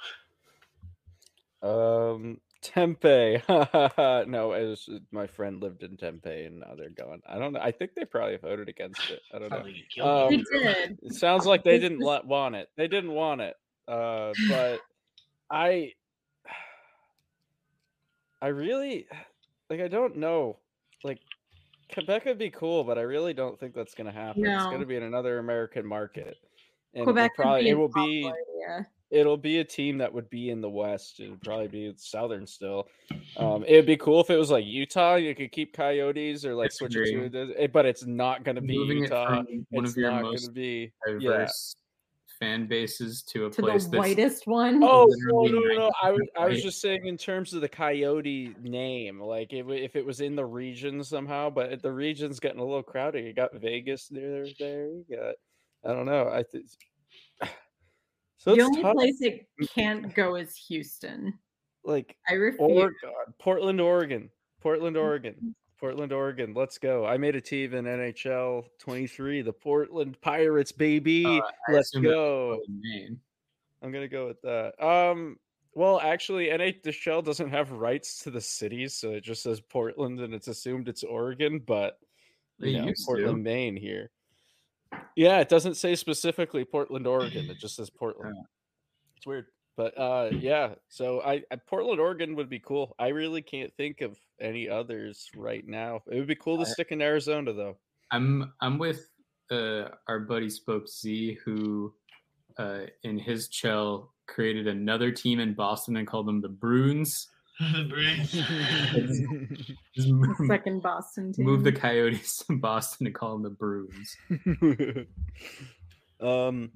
[1.61, 3.41] Um, Tempe.
[3.49, 7.21] no, it was my friend lived in Tempe, and now they're gone.
[7.27, 7.59] I don't know.
[7.61, 9.21] I think they probably voted against it.
[9.33, 9.57] I don't know.
[9.57, 10.99] Sounds like Um, They did.
[11.03, 12.69] It sounds like they didn't let, want it.
[12.75, 13.55] They didn't want it.
[13.87, 14.79] Uh, but
[15.49, 15.93] I,
[18.41, 19.07] I really,
[19.69, 20.57] like, I don't know.
[21.03, 21.19] Like,
[21.93, 24.45] Quebec would be cool, but I really don't think that's gonna happen.
[24.45, 26.37] It's gonna be in another American market,
[26.93, 28.83] and Quebec it will probably be it will be four, yeah.
[29.11, 31.19] It'll be a team that would be in the West.
[31.19, 32.87] It'd probably be Southern still.
[33.37, 35.15] Um, it'd be cool if it was like Utah.
[35.15, 38.77] You could keep Coyotes or like switch it to, it, but it's not gonna be
[38.77, 39.27] Moving it Utah.
[39.27, 41.75] from one it's of your not most gonna be diverse
[42.39, 44.83] fan bases to a To place the whitest one.
[44.83, 45.91] Oh no, literally no, no!
[46.01, 49.95] I was, I was just saying in terms of the Coyote name, like if if
[49.95, 53.25] it was in the region somehow, but the region's getting a little crowded.
[53.25, 54.87] You got Vegas near there.
[54.87, 55.35] You got,
[55.89, 56.29] I don't know.
[56.31, 56.65] I th-
[58.45, 58.93] So the only tough.
[58.93, 61.33] place it can't go is Houston.
[61.83, 62.59] like I refuse.
[62.61, 64.29] Oregon, Portland, Oregon,
[64.61, 66.53] Portland, Oregon, Portland, Oregon.
[66.53, 67.05] Let's go.
[67.07, 71.25] I made a team in NHL 23, the Portland Pirates, baby.
[71.25, 72.55] Uh, Let's go.
[72.57, 73.19] Portland, Maine.
[73.81, 74.79] I'm gonna go with that.
[74.83, 75.37] Um,
[75.73, 79.59] well, actually, NH the shell doesn't have rights to the cities, so it just says
[79.59, 81.97] Portland, and it's assumed it's Oregon, but
[82.59, 83.05] They you know, used to.
[83.07, 84.11] Portland, Maine here.
[85.15, 87.49] Yeah, it doesn't say specifically Portland, Oregon.
[87.49, 88.35] It just says Portland.
[89.17, 90.75] It's weird, but uh, yeah.
[90.89, 92.95] So I, I Portland, Oregon would be cool.
[92.99, 96.01] I really can't think of any others right now.
[96.11, 97.77] It would be cool to stick in Arizona though.
[98.11, 99.09] I'm I'm with
[99.51, 101.93] uh, our buddy Spoke Z, who
[102.57, 107.29] uh, in his shell created another team in Boston and called them the Bruins.
[107.73, 108.31] the Bruins.
[109.95, 111.45] Just move, Second Boston team.
[111.45, 114.17] move the Coyotes to Boston and call them the Bruins.
[116.21, 116.71] um,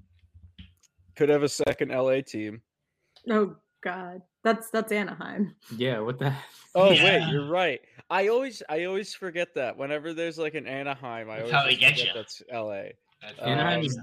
[1.15, 2.61] could have a second LA team.
[3.29, 5.53] Oh God, that's that's Anaheim.
[5.75, 6.33] Yeah, what the?
[6.75, 7.03] Oh Yeah.
[7.25, 7.81] wait, you're right.
[8.09, 9.77] I always I always forget that.
[9.77, 12.13] Whenever there's like an Anaheim, I That's always how they get forget ya.
[12.15, 12.81] that's LA.
[13.21, 13.97] That's Um, Anaheim's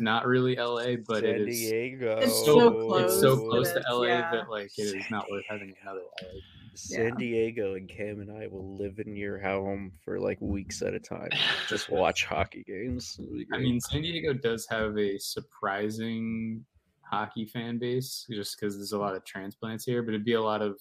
[0.00, 1.58] not really LA, but San it is.
[1.70, 2.18] Diego.
[2.18, 4.30] It's so so It's close so that close to LA yeah.
[4.30, 6.28] that like it is not worth having another LA.
[6.74, 7.14] San Yeah.
[7.18, 11.00] Diego and Cam and I will live in your home for like weeks at a
[11.00, 11.30] time.
[11.68, 13.20] Just watch hockey games.
[13.52, 16.64] I mean, San Diego does have a surprising
[17.02, 20.40] hockey fan base just because there's a lot of transplants here, but it'd be a
[20.40, 20.80] lot of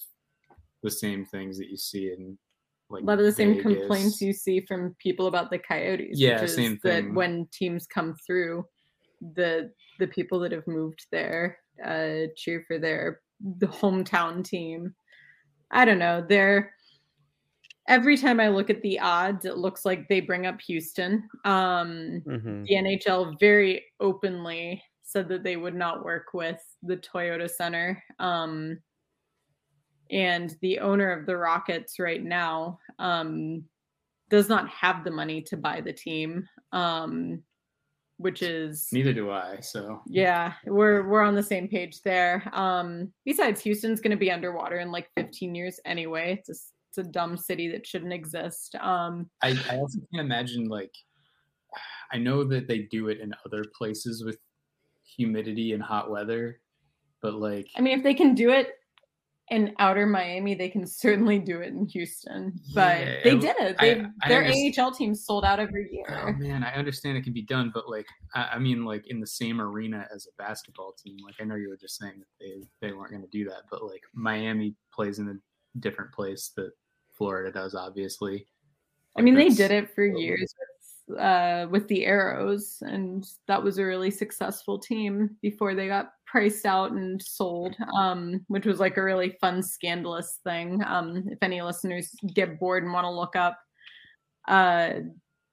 [0.84, 2.38] the same things that you see in
[2.90, 6.20] like a lot of the same complaints you see from people about the Coyotes.
[6.20, 8.66] Yeah, which is same that when teams come through,
[9.36, 14.96] the the people that have moved there uh, cheer for their the hometown team.
[15.72, 16.26] I don't know.
[16.28, 16.74] They're
[17.88, 21.28] every time I look at the odds, it looks like they bring up Houston.
[21.46, 22.66] Um, Mhm.
[22.66, 28.02] the NHL very openly said that they would not work with the Toyota Center.
[28.20, 28.80] Um,
[30.12, 33.64] and the owner of the Rockets right now um,
[34.30, 37.42] does not have the money to buy the team, um,
[38.18, 39.60] which is Neither do I.
[39.62, 42.50] So yeah, we're we're on the same page there.
[42.54, 46.38] Um, besides, Houston's going to be underwater in like 15 years anyway.
[46.40, 46.56] It's a,
[46.90, 48.76] it's a dumb city that shouldn't exist.
[48.76, 50.94] Um, I, I also can't imagine like
[52.12, 54.38] I know that they do it in other places with
[55.18, 56.60] humidity and hot weather,
[57.22, 58.79] but like I mean, if they can do it
[59.52, 62.54] in outer Miami, they can certainly do it in Houston.
[62.76, 63.78] But Yeah, they I- did it.
[63.80, 66.24] They, I their underst- AHL team sold out every year.
[66.28, 69.20] Oh man, I understand it can be done, but like I, I mean, like in
[69.20, 71.18] the same arena as a basketball team.
[71.24, 73.64] Like I know you were just saying that they they weren't going to do that,
[73.72, 76.72] but like Miami plays in a different place that
[77.18, 78.48] Florida does, obviously.
[79.18, 80.54] I mean, they did it for years
[81.08, 86.12] with, uh, with the Aeros, and that was a really successful team before they got
[86.30, 90.84] priced out and sold, um, which was like a really fun, scandalous thing.
[90.86, 93.58] Um, if any listeners get bored and want to look up
[94.48, 94.92] uh,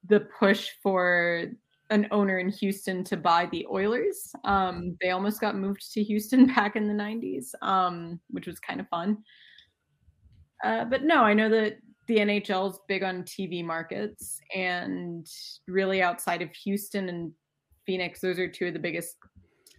[0.08, 1.46] the push for
[1.90, 6.46] an owner in Houston to buy the Oilers, um, they almost got moved to Houston
[6.54, 9.18] back in the 90s, um, which was kind of fun.
[10.64, 15.26] Uh, but no, I know that the NHL is big on TV markets, and
[15.66, 17.32] really outside of Houston and
[17.84, 19.16] Phoenix, those are two of the biggest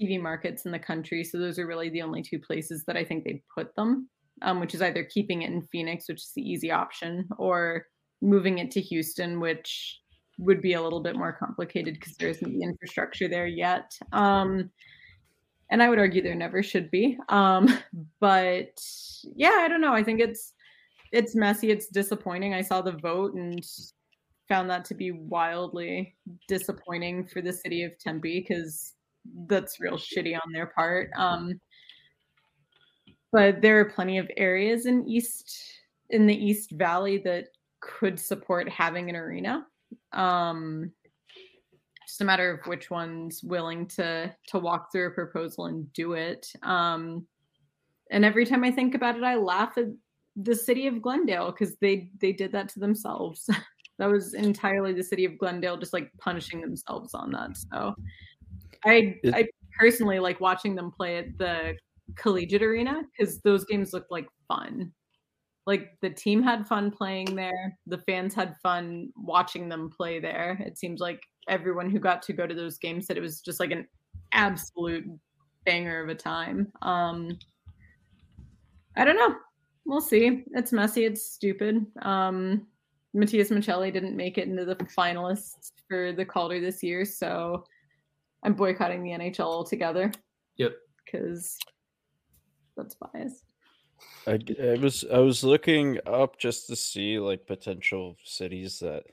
[0.01, 1.23] TV markets in the country.
[1.23, 4.09] So those are really the only two places that I think they'd put them,
[4.41, 7.85] um, which is either keeping it in Phoenix, which is the easy option, or
[8.21, 9.99] moving it to Houston, which
[10.39, 13.91] would be a little bit more complicated because there isn't the infrastructure there yet.
[14.13, 14.69] Um,
[15.69, 17.17] and I would argue there never should be.
[17.29, 17.67] Um,
[18.19, 18.79] but
[19.35, 19.93] yeah, I don't know.
[19.93, 20.53] I think it's
[21.11, 21.71] it's messy.
[21.71, 22.53] It's disappointing.
[22.53, 23.65] I saw the vote and
[24.47, 26.15] found that to be wildly
[26.47, 28.93] disappointing for the city of Tempe because
[29.47, 31.09] that's real shitty on their part.
[31.15, 31.59] Um,
[33.31, 35.57] but there are plenty of areas in East
[36.09, 37.47] in the East Valley that
[37.81, 39.65] could support having an arena.
[40.13, 40.91] Um,
[42.07, 46.13] just a matter of which one's willing to to walk through a proposal and do
[46.13, 46.47] it.
[46.63, 47.27] Um,
[48.09, 49.87] and every time I think about it, I laugh at
[50.37, 53.49] the city of Glendale because they they did that to themselves.
[53.99, 57.57] that was entirely the city of Glendale just like punishing themselves on that.
[57.57, 57.95] So
[58.85, 61.75] I It- I personally like watching them play at the
[62.15, 64.91] collegiate arena because those games looked like fun.
[65.65, 70.57] Like the team had fun playing there, the fans had fun watching them play there.
[70.65, 73.59] It seems like everyone who got to go to those games said it was just
[73.59, 73.85] like an
[74.31, 75.05] absolute
[75.65, 76.71] banger of a time.
[76.81, 77.37] Um
[78.95, 79.35] I don't know.
[79.85, 80.43] We'll see.
[80.53, 81.05] It's messy.
[81.05, 81.85] It's stupid.
[82.01, 82.65] Um,
[83.13, 87.63] Matias Maccelli didn't make it into the finalists for the Calder this year, so
[88.47, 90.09] I'm boycotting the NHL altogether.
[90.55, 90.71] Yep.
[91.05, 91.57] Because
[92.77, 93.43] that's biased.
[94.25, 99.03] I, I was I was looking up just to see like potential cities that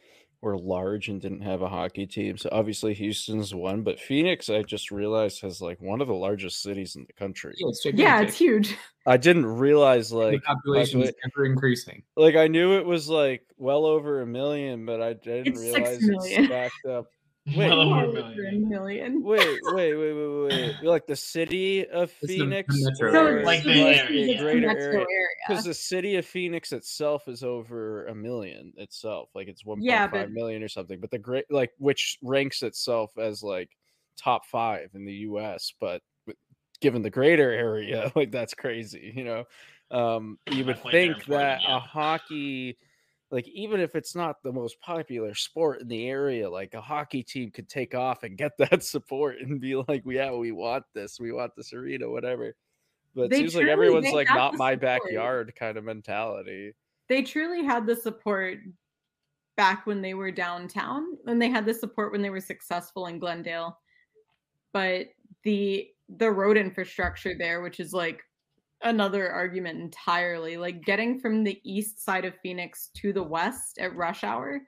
[0.40, 2.36] were large and didn't have a hockey team.
[2.38, 6.62] So obviously Houston's one, but Phoenix I just realized has like one of the largest
[6.62, 7.54] cities in the country.
[7.58, 8.76] Yeah, it's Yeah, it's huge.
[9.04, 12.04] I didn't realize like the like population is ever increasing.
[12.16, 16.02] like I knew it was like well over a million, but I didn't It's realize
[16.02, 16.44] million.
[16.44, 17.06] it stacked up.
[17.46, 18.68] Wait, well over a million.
[18.68, 19.22] million.
[19.22, 20.82] Wait, wait, wait, wait, wait.
[20.82, 24.24] Like the city of the- the Phoenix, metro So Like the like area, the yeah.
[24.32, 24.98] it's the greater area?
[25.00, 25.26] area.
[25.46, 29.84] Because the city of Phoenix itself is over a million itself, like it's one point
[29.86, 31.00] Yeah, five but- million or something.
[31.00, 33.70] But the great, like, which ranks itself as like
[34.16, 35.74] top five in the U.S.
[35.78, 36.00] But
[36.80, 39.12] given the greater area, like that's crazy.
[39.14, 39.44] You know,
[39.90, 41.76] um, you would Not quite there think that yeah.
[41.76, 42.78] a hockey,
[43.34, 47.24] like, even if it's not the most popular sport in the area, like a hockey
[47.24, 51.18] team could take off and get that support and be like, yeah, we want this,
[51.18, 52.54] we want this arena, whatever.
[53.12, 55.02] But it seems like everyone's like not my support.
[55.02, 56.74] backyard kind of mentality.
[57.08, 58.58] they truly had the support
[59.56, 63.20] back when they were downtown and they had the support when they were successful in
[63.20, 63.78] glendale
[64.72, 65.06] but
[65.44, 68.24] the the road infrastructure there which is like
[68.84, 73.94] another argument entirely like getting from the east side of phoenix to the west at
[73.96, 74.60] rush hour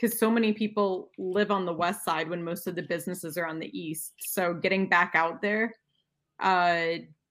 [0.00, 3.46] because so many people live on the west side when most of the businesses are
[3.46, 5.72] on the east so getting back out there
[6.40, 6.86] uh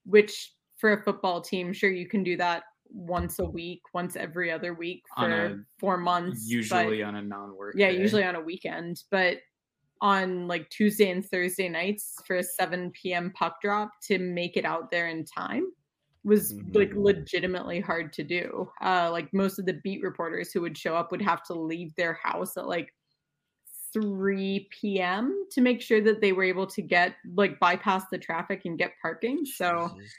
[0.05, 4.51] which for a football team sure you can do that once a week once every
[4.51, 7.75] other week for a- four months but- Usually on a non-work.
[7.77, 7.97] yeah day.
[7.99, 9.37] usually on a weekend but
[10.01, 14.65] on like tuesday and thursday nights for a 7 p.m puck drop to make it
[14.65, 15.65] out there in time
[16.23, 17.03] was like Mhm.
[17.03, 21.11] legitimately hard to do uh like most of the beat reporters who would show up
[21.11, 22.93] would have to leave their house at like
[23.93, 28.61] 3 p.m to make sure that they were able to get like bypass the traffic
[28.65, 30.13] and get parking so Jesus.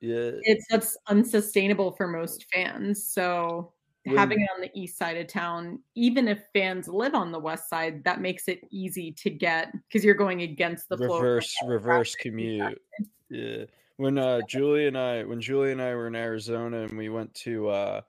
[0.00, 3.04] yeah, it's that's unsustainable for most fans.
[3.04, 3.72] So
[4.04, 7.38] When- having it on the east side of town, even if fans live on the
[7.40, 11.16] west side, that makes it easy to get because you're going against the flow.
[11.20, 11.72] reverse traffic.
[11.72, 12.80] reverse commute.
[13.28, 13.64] Yeah.
[13.98, 17.34] When uh Julie and I when Julie and I were in Arizona and we went
[17.34, 18.00] to uh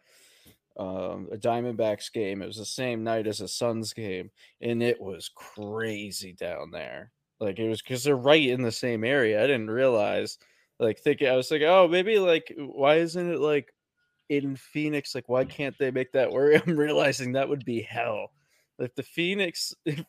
[0.77, 5.01] um a Diamondbacks game, it was the same night as a Suns game, and it
[5.01, 7.11] was crazy down there.
[7.39, 9.43] Like it was because they're right in the same area.
[9.43, 10.37] I didn't realize.
[10.79, 13.73] Like thinking I was like, oh maybe like why isn't it like
[14.29, 15.13] in Phoenix?
[15.15, 16.63] Like why can't they make that work?
[16.67, 18.31] I'm realizing that would be hell.
[18.77, 20.05] Like the Phoenix if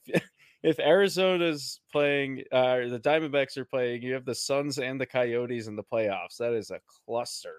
[0.63, 5.67] if Arizona's playing, uh, the Diamondbacks are playing, you have the Suns and the Coyotes
[5.67, 6.37] in the playoffs.
[6.39, 7.55] That is a cluster.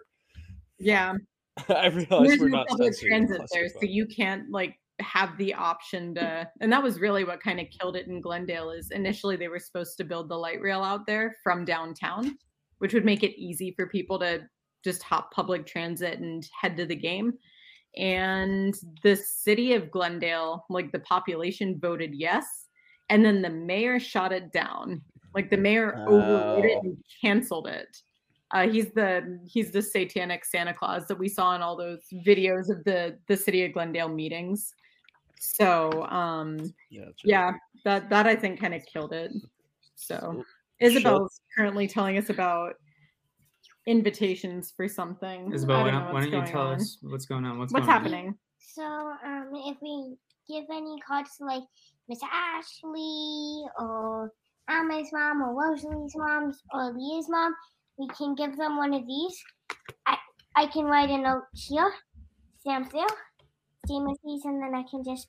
[0.77, 1.15] Yeah,
[1.69, 5.53] I realize there's we're no not public transit there, so you can't like have the
[5.53, 6.47] option to.
[6.59, 8.71] And that was really what kind of killed it in Glendale.
[8.71, 12.37] Is initially they were supposed to build the light rail out there from downtown,
[12.77, 14.41] which would make it easy for people to
[14.83, 17.33] just hop public transit and head to the game.
[17.97, 22.67] And the city of Glendale, like the population voted yes,
[23.11, 25.01] and then the mayor shot it down.
[25.35, 26.81] Like the mayor overrode it Oh.
[26.85, 27.95] and canceled it.
[28.51, 32.69] Uh, he's the he's the satanic Santa Claus that we saw in all those videos
[32.69, 34.73] of the the city of Glendale meetings.
[35.39, 37.53] So um Yeah, it's yeah,
[37.85, 39.31] that that I think kind of killed it.
[39.95, 40.43] So So,
[40.79, 42.73] Isabel's currently telling us about
[43.87, 45.51] invitations for something.
[45.53, 46.75] Isabel, why don't why what's don't you going tell on.
[46.75, 47.57] us what's going on?
[47.59, 48.01] What's, what's going on?
[48.03, 48.35] happening.
[48.59, 50.15] So, um, if we
[50.47, 51.63] give any cards to like
[52.07, 54.31] Miss Ashley or
[54.69, 57.55] Emma's mom or Rosalie's mom or Leah's mom,
[57.97, 59.41] we can give them one of these.
[60.05, 60.17] I
[60.55, 61.91] I can write a note here,
[62.59, 63.05] stamp there,
[63.87, 65.27] same with these, and then I can just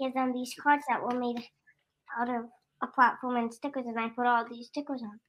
[0.00, 1.42] give them these cards that were made
[2.18, 2.44] out of
[2.82, 5.20] a platform and stickers, and I put all these stickers on.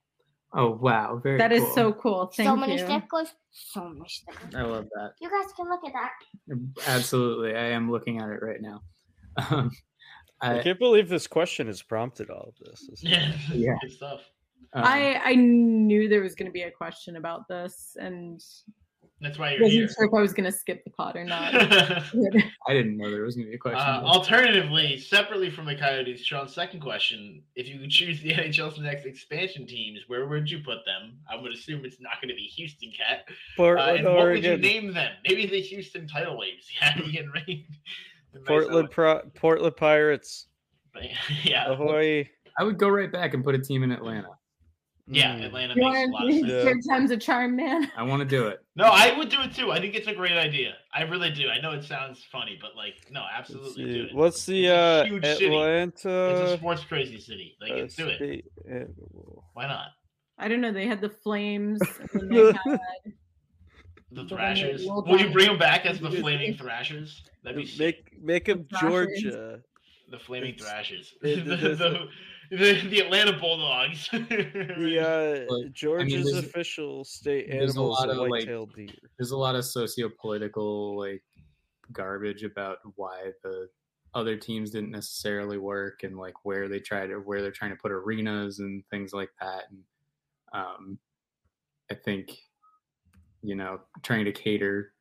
[0.54, 1.38] Oh wow, very.
[1.38, 1.74] That is cool.
[1.74, 2.26] so cool.
[2.28, 2.80] Thank so many you.
[2.80, 4.56] stickers, so many stickers.
[4.56, 5.14] I love that.
[5.20, 6.88] You guys can look at that.
[6.88, 8.82] Absolutely, I am looking at it right now.
[9.38, 9.72] Um,
[10.42, 12.88] I I, can't believe this question has prompted all of this.
[12.90, 13.76] This is- Yeah, Yeah.
[13.82, 14.22] good stuff.
[14.74, 18.44] um, I I knew there was going to be a question about this, and
[19.22, 19.88] That's why you're wasn't here.
[19.90, 21.54] sure if I was going to skip the pot or not.
[22.68, 23.80] I didn't know there was going to be a question.
[23.80, 28.78] Uh, alternatively, separately from the Coyotes, Sean's second question: If you could choose the NHL's
[28.80, 31.18] next expansion teams, where would you put them?
[31.32, 33.24] I would assume it's not going to be Houston Cat.
[33.30, 35.14] Uh, Portland, and what would you name them?
[35.28, 36.68] Maybe the Houston Tidal Waves.
[36.82, 37.66] Yeah, you can read.
[38.46, 40.48] Portland, Pro- Portland Pirates.
[41.44, 42.30] yeah, Ahoy.
[42.58, 44.30] I would go right back and put a team in Atlanta.
[45.08, 45.36] yeah.
[45.36, 45.46] Mm.
[45.46, 46.48] Atlanta You makes a lot of sense.
[46.48, 46.64] Yeah.
[46.64, 47.92] third time's a charm, man.
[47.98, 48.60] I want to do it.
[48.78, 49.72] No, I would do it too.
[49.72, 50.74] I think it's a great idea.
[50.94, 51.50] I really do.
[51.50, 54.16] I know it sounds funny, but like, no, absolutely do it.
[54.16, 55.46] What's the It's a uh, huge city.
[55.48, 55.90] Atlanta?
[55.94, 57.58] it's a sports crazy city.
[57.62, 58.16] Like, uh, do it.
[58.16, 58.46] state?
[59.54, 59.88] Why not?
[60.38, 60.72] I don't know.
[60.72, 61.82] They had the Flames.
[62.14, 62.80] And then they had
[64.12, 64.86] The The Thrashers.
[64.86, 67.24] World Would you bring them back as the Flaming Thrashers?
[67.44, 68.12] That'd be sick.
[68.22, 69.22] Make make him Thrashers.
[69.22, 69.62] Georgia.
[70.12, 71.14] The Flaming It's- Thrashers.
[71.22, 74.08] it- the, the, the, the Atlanta Bulldogs.
[74.12, 78.30] The uh, But, Georgia's there's- official state there's a animal is lot a of, like,
[78.30, 78.90] white-tailed deer.
[79.18, 81.24] there's a lot of socio-political like
[81.92, 83.68] garbage about why the
[84.14, 87.76] other teams didn't necessarily work and like where they try to where they're trying to
[87.78, 89.80] put arenas and things like that and
[90.54, 90.98] um
[91.92, 92.32] i think
[93.46, 94.94] you know trying to cater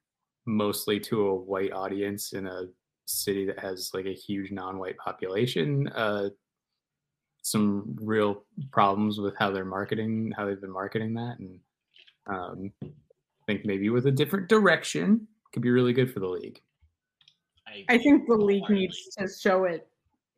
[0.46, 2.64] mostly to a white audience in a
[3.06, 6.28] city that has like a huge non-white population uh
[7.42, 11.60] some real problems with how they're marketing how they've been marketing that and
[12.26, 16.60] um I think maybe with a different direction could be really good for the league.
[17.88, 19.86] I think the league needs to show it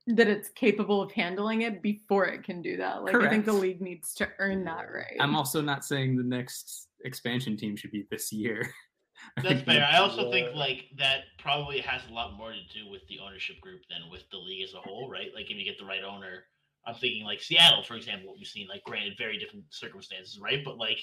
[0.08, 3.02] that it's capable of handling it before it can do that.
[3.04, 5.16] Like I think the league needs to earn that right.
[5.20, 8.70] I'm also not saying the next expansion team should be this year.
[9.42, 9.88] That's fair.
[9.90, 13.60] I also think like that probably has a lot more to do with the ownership
[13.60, 15.28] group than with the league as a whole, right?
[15.34, 16.44] Like if you get the right owner,
[16.86, 20.62] I'm thinking like Seattle, for example, what we've seen, like granted, very different circumstances, right?
[20.64, 20.98] But like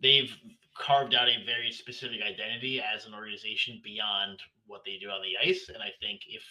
[0.00, 0.34] they've
[0.76, 5.48] carved out a very specific identity as an organization beyond what they do on the
[5.48, 5.68] ice.
[5.72, 6.42] And I think if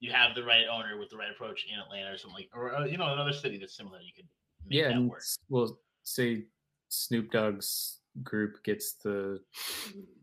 [0.00, 2.74] you have the right owner with the right approach in Atlanta or something like, or
[2.74, 4.28] uh, you know, another city that's similar, you could
[4.66, 5.20] make yeah, that and work.
[5.20, 6.44] s- well, say
[6.94, 9.40] Snoop Dogg's group gets the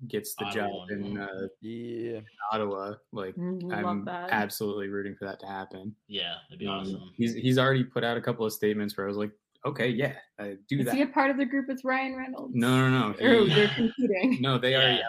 [0.07, 2.19] gets the job in uh, Yeah.
[2.51, 2.93] Ottawa.
[3.11, 4.29] Like Mm, Love I'm that.
[4.31, 5.93] absolutely rooting for that to happen.
[6.07, 7.11] Yeah, that'd be Um, awesome.
[7.17, 9.31] He's he's already put out a couple of statements where I was like,
[9.65, 10.95] okay, yeah, I do Is that.
[10.95, 12.55] he a part of the group with Ryan Reynolds?
[12.55, 13.15] No, no, no.
[13.21, 14.37] Oh, he- they're competing.
[14.41, 15.07] no, they already Yeah.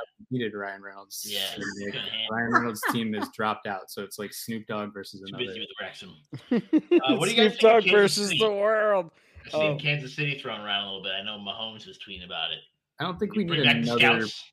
[0.49, 1.25] outcompeted Ryan Reynolds.
[1.27, 1.99] Yeah, they-
[2.31, 5.45] Ryan Reynolds' team is dropped out, so it's like Snoop Dogg versus Too another.
[5.47, 6.11] busy with Wrexham.
[7.05, 8.41] Uh, what do you guys Snoop think of Dogg versus City?
[8.41, 9.11] the world.
[9.47, 9.77] I've seen Oh.
[9.79, 11.13] Kansas City thrown around a little bit.
[11.13, 12.61] I know Mahomes was tweeting about it.
[13.01, 13.99] I don't think we need another.
[14.27, 14.53] scouts.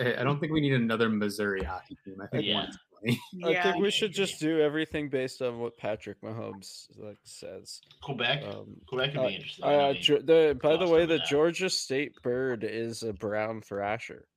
[0.00, 2.20] I don't think we need another Missouri hockey team.
[2.22, 2.54] I think Yeah.
[2.54, 3.20] one's plenty.
[3.58, 7.80] I think we should just do everything based on what Patrick Mahomes like says.
[8.02, 8.44] Quebec.
[8.44, 9.64] Um, Quebec could uh, be interesting.
[9.64, 11.26] I uh, Ge- the, by the way, the that.
[11.26, 14.28] Georgia State bird is a brown thrasher,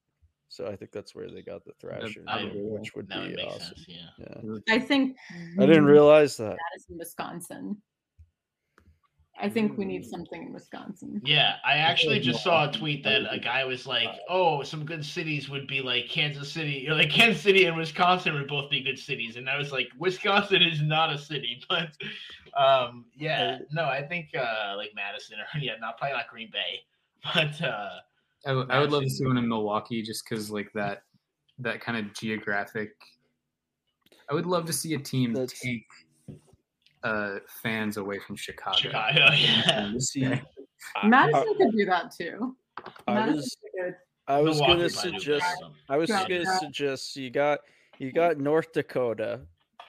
[0.50, 3.36] so I think that's where they got the thrasher, I- name, which would that would
[3.36, 3.60] be awesome.
[3.62, 3.86] sense.
[3.88, 3.98] Yeah.
[4.44, 4.58] Yeah.
[4.70, 5.16] I think
[5.60, 6.58] I didn't realize that.
[6.72, 7.78] Madison, Wisconsin.
[9.42, 9.88] I think we Mm.
[9.88, 11.20] need something in Wisconsin.
[11.26, 15.04] Yeah, I actually just saw a tweet that a guy was like, "Oh, some good
[15.04, 18.82] cities would be like Kansas City, or like Kansas City and Wisconsin would both be
[18.82, 21.90] good cities." And I was like, "Wisconsin is not a city," but
[22.56, 26.82] um, yeah, no, I think uh, like Madison or yeah, not probably not Green Bay,
[27.34, 27.90] but uh,
[28.46, 31.04] I, w- I would love to see one in Milwaukee, just because like that
[31.60, 32.92] that kind of geographic.
[34.30, 35.86] I would love to see a team That's- take
[37.04, 38.78] uh, fans away from Chicago.
[38.78, 39.92] Chicago, yeah.
[40.00, 40.28] See,
[41.04, 42.56] Madison could do that too.
[43.08, 43.96] I Madison was could.
[44.28, 45.64] I was Milwaukee gonna suggest.
[45.90, 46.28] I was Yeah.
[46.28, 47.60] gonna suggest you got
[48.00, 49.42] you got North Dakota,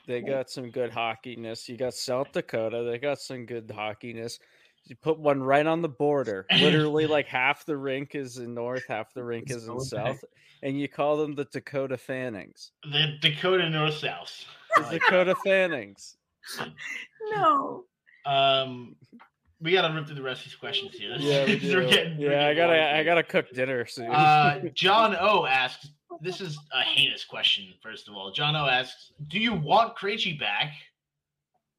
[0.07, 1.69] they got some good hockeyness.
[1.69, 4.39] You got South Dakota, they got some good hockeyness.
[4.85, 6.47] You put one right on the border.
[6.61, 9.85] Literally, like half the rink is in north, half the rink is in Okay.
[9.85, 10.25] south,
[10.63, 12.73] and you call them the Dakota Fannings.
[12.91, 14.45] the Dakota North South.
[14.77, 16.17] The Dakota Fannings.
[17.30, 17.84] No.
[18.26, 18.97] Um,
[19.61, 21.14] we gotta rip through the rest of these questions here.
[21.18, 21.88] Yeah, we do.
[21.88, 22.49] getting yeah.
[22.49, 24.11] I gotta, long I gotta cook dinner soon.
[24.11, 25.88] Uh, John O asks,
[26.20, 28.32] this is a heinous question, first of all.
[28.32, 30.72] John O asks, do you want Krejci back?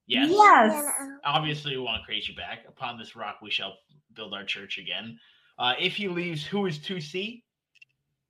[0.08, 0.30] Yes.
[0.32, 0.86] Yes.
[1.26, 2.60] Obviously, we want Krejci back.
[2.68, 3.74] Upon this rock, we shall
[4.16, 5.18] build our church again.
[5.58, 7.42] Uh, if he leaves, who is 2C?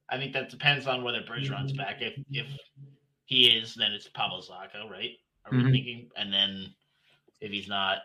[0.10, 1.98] I think that depends on whether Bergeron's back.
[2.02, 2.46] If if
[3.26, 5.12] he is, then it's Pavel Zacha, right?
[5.46, 5.72] Are we Mhm.
[5.72, 6.12] thinking?
[6.16, 6.74] And then
[7.42, 8.00] if he's not,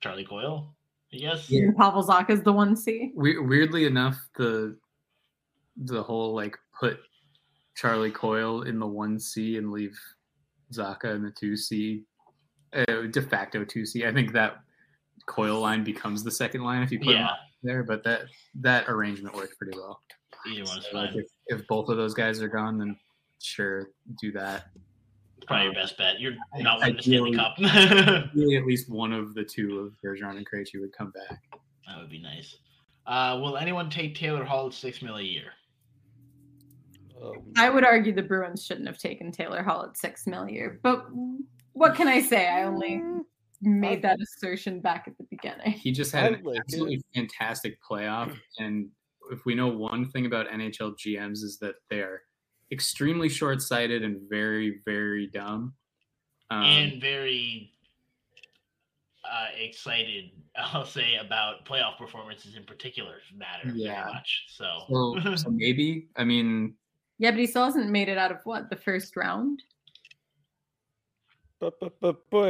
[0.00, 0.74] Charlie Coyle,
[1.12, 1.48] I guess.
[1.50, 1.70] Yeah.
[1.76, 3.12] Pavel Zacha is the one C.
[3.14, 4.78] We- weirdly enough, the
[5.76, 7.00] the whole like put
[7.74, 9.98] Charlie Coyle in the one C and leave
[10.70, 12.04] Zacha in the two C,
[12.74, 14.04] uh, de facto two C.
[14.04, 14.62] I think that
[15.26, 18.26] Coyle line becomes the second line if you put him Yeah, up there, but that
[18.56, 20.02] that arrangement worked pretty well.
[20.46, 22.98] either one's So, like, if, if both of those guys are gone, then
[23.38, 23.90] sure,
[24.20, 24.66] do that.
[25.46, 26.20] Probably your best bet.
[26.20, 28.30] You're not winning the Stanley Ideally- Cup.
[28.34, 31.42] Really, at least one of the two of Bergeron and Krejci would come back.
[31.86, 32.56] that would be nice.
[33.06, 35.52] Uh, will anyone take Taylor Hall at six mil a year?
[37.22, 40.50] Um, I would argue the Bruins shouldn't have taken Taylor Hall at six mil a
[40.50, 40.78] year.
[40.82, 41.06] But
[41.72, 42.48] what can I say?
[42.48, 43.02] I only
[43.60, 45.72] made that assertion back at the beginning.
[45.72, 48.36] He just had I an absolutely fantastic playoff.
[48.58, 48.88] And
[49.30, 52.22] if we know one thing about NHL GMs is that they are
[52.72, 55.74] extremely short sighted and very, very dumb.
[56.50, 57.70] Um, and very
[59.30, 64.02] uh, excited, I'll say, about playoff performances in particular matter Yeah.
[64.04, 64.46] very much.
[64.48, 66.74] So, So, so maybe I mean
[67.18, 69.62] Yeah, but he still hasn't made it out of what the first round.
[71.60, 72.48] But, but, but, boy,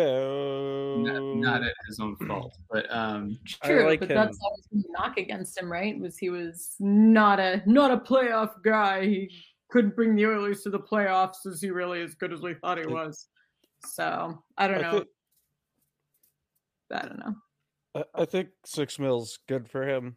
[0.97, 4.17] not, not at his own fault, but um I True, like but him.
[4.17, 6.01] that's always been the knock against him, right?
[6.01, 9.05] Was he was not a not a playoff guy.
[9.05, 9.31] He
[9.73, 11.47] couldn't bring the Oilers to the playoffs.
[11.47, 13.27] Is he really as good as we thought he was?
[13.87, 14.91] So I don't I know.
[14.99, 15.09] think-
[16.93, 17.35] I don't know.
[17.95, 20.17] I, I think six mils good for him.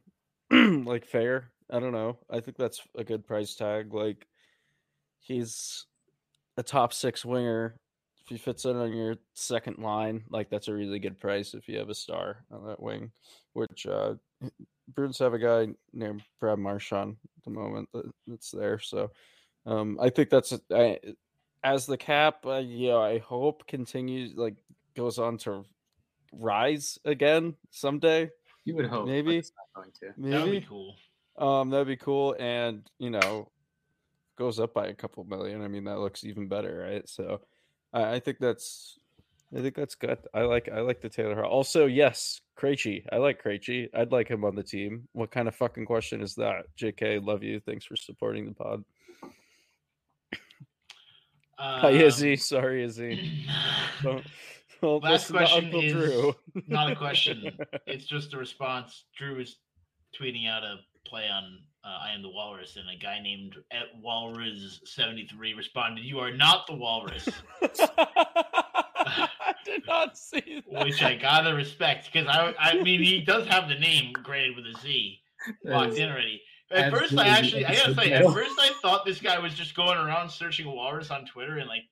[0.85, 1.51] like fair.
[1.71, 2.19] I don't know.
[2.29, 3.93] I think that's a good price tag.
[3.93, 4.27] Like
[5.19, 5.85] he's
[6.57, 7.79] a top six winger.
[8.21, 11.67] If he fits in on your second line, like that's a really good price if
[11.69, 13.11] you have a star on that wing.
[13.53, 14.15] Which uh
[14.93, 17.87] Bruins have a guy named Brad Marchand at the moment
[18.27, 18.79] that's there.
[18.79, 19.11] So
[19.65, 20.99] um I think that's I,
[21.63, 24.55] as the cap, uh, yeah, I hope continues like
[24.95, 25.65] goes on to
[26.31, 28.29] rise again someday.
[28.65, 29.37] you would hope Maybe.
[29.37, 30.05] it's not going to.
[30.29, 30.95] that would be Maybe cool.
[31.37, 33.49] um that'd be cool, and you know
[34.37, 35.61] goes up by a couple million.
[35.63, 37.07] I mean that looks even better, right?
[37.07, 37.41] So
[37.93, 38.99] I, I think that's
[39.55, 40.17] I think that's good.
[40.33, 41.45] I like I like the Taylor Hall.
[41.49, 43.05] Also, yes, Krejci.
[43.11, 43.87] I like Krejci.
[43.93, 45.07] I'd like him on the team.
[45.13, 46.65] What kind of fucking question is that?
[46.77, 47.59] JK, love you.
[47.59, 48.83] Thanks for supporting the pod.
[51.57, 52.31] Hi, Izzy.
[52.33, 53.45] Um, Sorry, Izzy.
[54.03, 54.25] Don't,
[54.81, 56.35] don't Last question is Drew.
[56.67, 57.57] not a question.
[57.87, 59.05] it's just a response.
[59.17, 59.57] Drew is
[60.19, 60.77] tweeting out a
[61.07, 66.19] play on uh, I am the Walrus, and a guy named at Walrus73 responded, You
[66.19, 67.29] are not the Walrus,
[67.61, 70.85] I did not see that.
[70.85, 74.65] which I gotta respect because I, I mean, he does have the name graded with
[74.65, 75.19] a Z
[75.63, 76.41] locked in already.
[76.71, 79.75] At first, I actually, I gotta say, at first, I thought this guy was just
[79.75, 81.83] going around searching walrus on Twitter and like,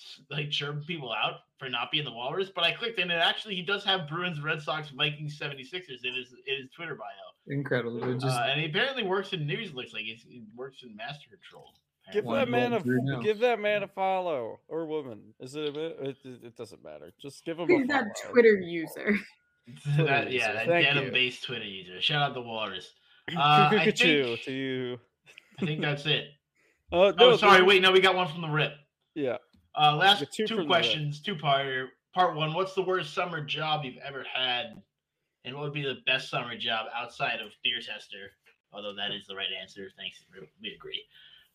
[0.00, 2.50] s- like chirping people out for not being the walrus.
[2.54, 6.14] But I clicked and it actually he does have Bruins, Red Sox, Vikings, 76ers in
[6.14, 8.00] his in his Twitter bio, incredible.
[8.14, 9.74] Just uh, and he apparently works in news.
[9.74, 11.66] Looks like he's, he works in Master Control.
[12.12, 13.20] Give that man a now.
[13.20, 15.34] give that man a follow or woman.
[15.40, 15.98] Is it a bit?
[16.00, 17.12] It, it, it doesn't matter.
[17.20, 18.32] Just give him a He's that follow.
[18.32, 19.16] Twitter user.
[19.96, 20.94] that, user, yeah, that thank you.
[20.94, 22.00] denim-based Twitter user.
[22.00, 22.92] Shout out the Walrus.
[23.34, 24.98] Uh, I think- to you.
[25.60, 26.26] I think that's it.
[26.92, 27.64] Oh, Oh, no, sorry.
[27.64, 28.72] Wait, no, we got one from the rip.
[29.16, 29.38] Yeah.
[29.76, 30.68] Uh, last two two, from the rip.
[30.68, 31.88] questions, two part.
[32.14, 34.80] Part one: What's the worst summer job you've ever had,
[35.44, 38.30] and what would be the best summer job outside of beer tester?
[38.72, 39.88] Although that is the right answer.
[39.98, 40.22] Thanks,
[40.62, 41.02] we agree.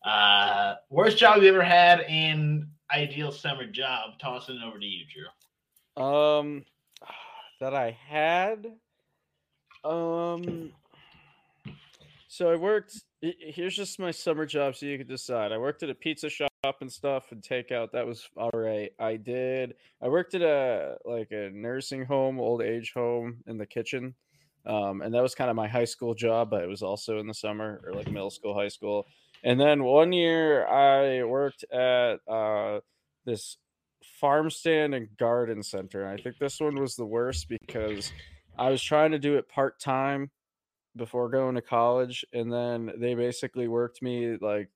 [0.04, 4.18] Uh, worst job you ever had and ideal summer job.
[4.20, 5.06] Tossing it over to you,
[5.96, 6.04] Drew.
[6.04, 6.66] Um,
[7.60, 8.66] that I had.
[9.82, 10.72] Um.
[12.32, 12.98] So I worked.
[13.20, 15.52] Here's just my summer job, so you can decide.
[15.52, 16.48] I worked at a pizza shop
[16.80, 17.92] and stuff and takeout.
[17.92, 18.90] That was all right.
[18.98, 19.74] I did.
[20.00, 24.14] I worked at a like a nursing home, old age home in the kitchen,
[24.64, 26.48] um, and that was kind of my high school job.
[26.48, 29.04] But it was also in the summer or like middle school, high school.
[29.44, 32.80] And then one year I worked at uh,
[33.26, 33.58] this
[34.20, 36.08] farm stand and garden center.
[36.08, 38.10] I think this one was the worst because
[38.58, 40.30] I was trying to do it part time
[40.96, 44.70] before going to college, and then they basically worked me like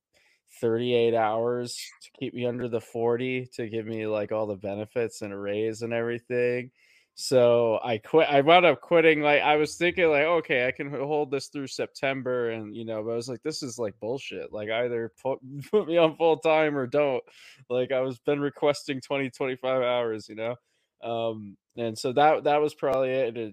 [0.60, 5.22] 38 hours to keep me under the 40 to give me like all the benefits
[5.22, 6.70] and a raise and everything.
[7.14, 8.28] So I quit.
[8.30, 9.22] I wound up quitting.
[9.22, 13.02] Like I was thinking, like, okay, I can hold this through September, and you know,
[13.02, 14.52] but I was like, this is like bullshit.
[14.52, 15.38] Like either put
[15.70, 17.24] put me on full time or don't.
[17.70, 20.56] Like I was been requesting 20, 25 hours, you know.
[21.02, 23.34] Um, and so that that was probably it.
[23.34, 23.52] To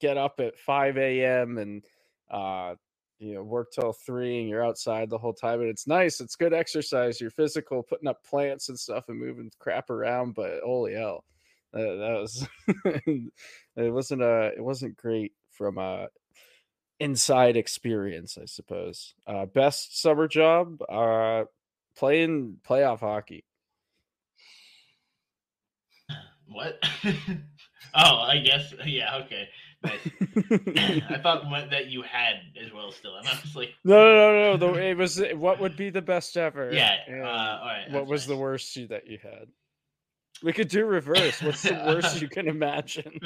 [0.00, 1.58] get up at 5 a.m.
[1.58, 1.84] and
[2.30, 2.74] uh
[3.18, 6.36] you know work till three and you're outside the whole time and it's nice it's
[6.36, 10.94] good exercise you're physical putting up plants and stuff and moving crap around but holy
[10.94, 11.24] hell
[11.72, 12.48] that, that was
[13.76, 16.08] it wasn't a it wasn't great from a
[17.00, 21.44] inside experience i suppose uh best summer job uh
[21.96, 23.44] playing playoff hockey
[26.46, 26.78] What?
[27.94, 28.74] oh, I guess.
[28.84, 29.16] Yeah.
[29.24, 29.48] Okay.
[29.84, 30.00] Nice.
[31.10, 34.32] I thought what, that you had as well still, and I was like, No, no,
[34.32, 34.72] no, no.
[34.74, 36.72] The, it was what would be the best ever.
[36.72, 39.48] Yeah, uh, all right, what was the worst you- that you had?
[40.42, 41.42] We could do reverse.
[41.42, 43.18] What's the worst you can imagine?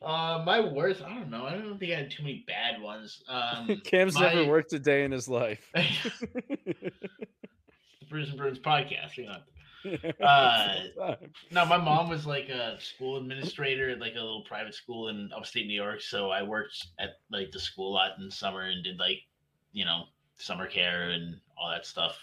[0.00, 1.02] Uh, my worst.
[1.02, 1.46] I don't know.
[1.46, 3.22] I don't think I had too many bad ones.
[3.28, 5.70] Um, Cam's never worked a day in his life.
[8.08, 9.16] Brews and Bruins podcast.
[9.16, 9.36] You know.
[10.20, 10.76] Uh,
[11.50, 15.30] No, my mom was like a school administrator at like a little private school in
[15.36, 16.00] upstate New York.
[16.00, 19.18] So I worked at like the school a lot in summer and did like,
[19.72, 20.04] you know,
[20.36, 22.18] summer care and all that stuff.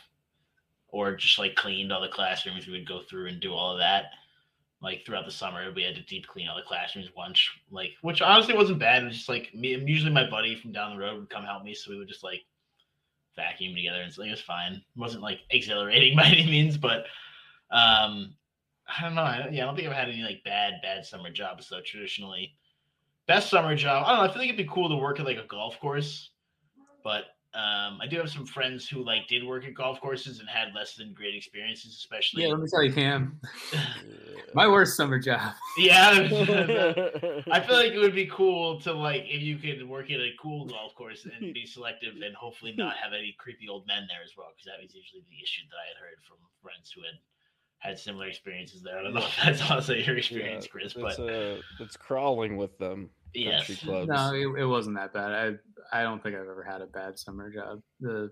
[0.90, 2.66] Or just like cleaned all the classrooms.
[2.68, 4.06] We would go through and do all of that.
[4.82, 5.72] like throughout the summer.
[5.74, 7.42] We had to deep clean all the classrooms once,
[7.72, 9.04] like which honestly wasn't bad.
[9.04, 9.76] It was just like me.
[9.86, 12.24] Usually my buddy from down the road would come help me, so we would just
[12.24, 12.42] like
[13.36, 14.74] vacuum together, and so it was fine.
[14.74, 17.06] It wasn't like exhilarating by any means, but
[17.72, 18.36] um,
[18.88, 19.22] I don't know.
[19.22, 21.82] I, yeah, I don't think I've had any like bad bad summer jobs though.
[21.82, 22.56] Traditionally,
[23.28, 24.04] best summer job.
[24.06, 24.30] I don't know.
[24.30, 26.32] I feel like it'd be cool to work at like a golf course,
[27.04, 30.48] but um, I do have some friends who like did work at golf courses and
[30.48, 32.44] had less than great experiences, especially.
[32.44, 33.40] Yeah, let me tell you, Cam.
[34.54, 35.54] My worst summer job.
[35.78, 36.10] Yeah,
[37.52, 40.30] I feel like it would be cool to like if you could work at a
[40.40, 44.22] cool golf course and be selective and hopefully not have any creepy old men there
[44.24, 47.02] as well, because that was usually the issue that I had heard from friends who
[47.02, 47.18] had
[47.80, 49.00] had similar experiences there.
[49.00, 52.78] I don't know if that's also your experience, yeah, Chris, but uh, it's crawling with
[52.78, 53.10] them.
[53.34, 53.84] Yes.
[53.86, 55.60] No, it, it, wasn't that bad.
[55.92, 57.82] I I don't think I've ever had a bad summer job.
[58.00, 58.32] The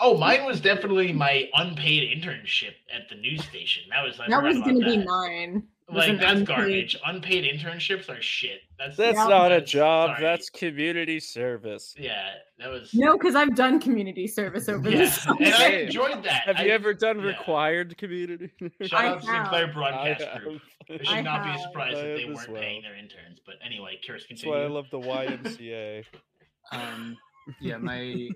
[0.00, 3.82] Oh, mine was definitely my unpaid internship at the news station.
[3.90, 5.64] That was that was going to be mine.
[5.90, 6.46] Like that's unpaid.
[6.46, 6.96] garbage.
[7.06, 8.60] Unpaid internships are shit.
[8.78, 9.26] That's that's yeah.
[9.26, 10.10] not a job.
[10.10, 10.22] Sorry.
[10.22, 11.94] That's community service.
[11.96, 12.28] Yeah,
[12.58, 14.98] that was no, because I've done community service over yeah.
[14.98, 15.26] this.
[15.26, 16.42] and I enjoyed that.
[16.44, 17.28] Have I, you ever done yeah.
[17.28, 18.50] required community?
[18.82, 20.60] Shout out to Sinclair Broadcast Group.
[20.90, 21.56] I should I not have.
[21.56, 22.60] be surprised if they weren't well.
[22.60, 23.40] paying their interns.
[23.46, 24.26] But anyway, curious.
[24.26, 24.54] Continue.
[24.54, 26.04] That's why I love the YMCA.
[26.72, 27.16] um,
[27.62, 28.28] yeah, my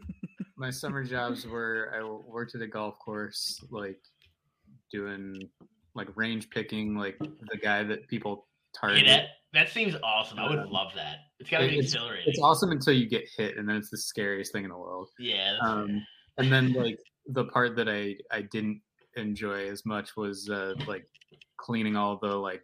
[0.56, 4.00] my summer jobs were I worked at a golf course, like
[4.90, 5.50] doing
[5.94, 9.06] like range picking, like the guy that people target.
[9.06, 10.38] that, that seems awesome.
[10.38, 11.18] I would um, love that.
[11.38, 12.24] It's gotta be it's, exhilarating.
[12.28, 15.08] It's awesome until you get hit, and then it's the scariest thing in the world.
[15.18, 15.56] Yeah.
[15.62, 16.04] Um,
[16.38, 18.80] and then like the part that I I didn't
[19.16, 21.06] enjoy as much was uh, like
[21.58, 22.62] cleaning all the like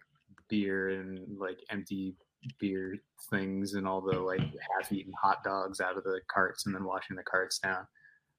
[0.49, 2.14] beer and like empty
[2.59, 2.97] beer
[3.31, 7.16] things and all the like half-eaten hot dogs out of the carts and then washing
[7.16, 7.87] the carts down.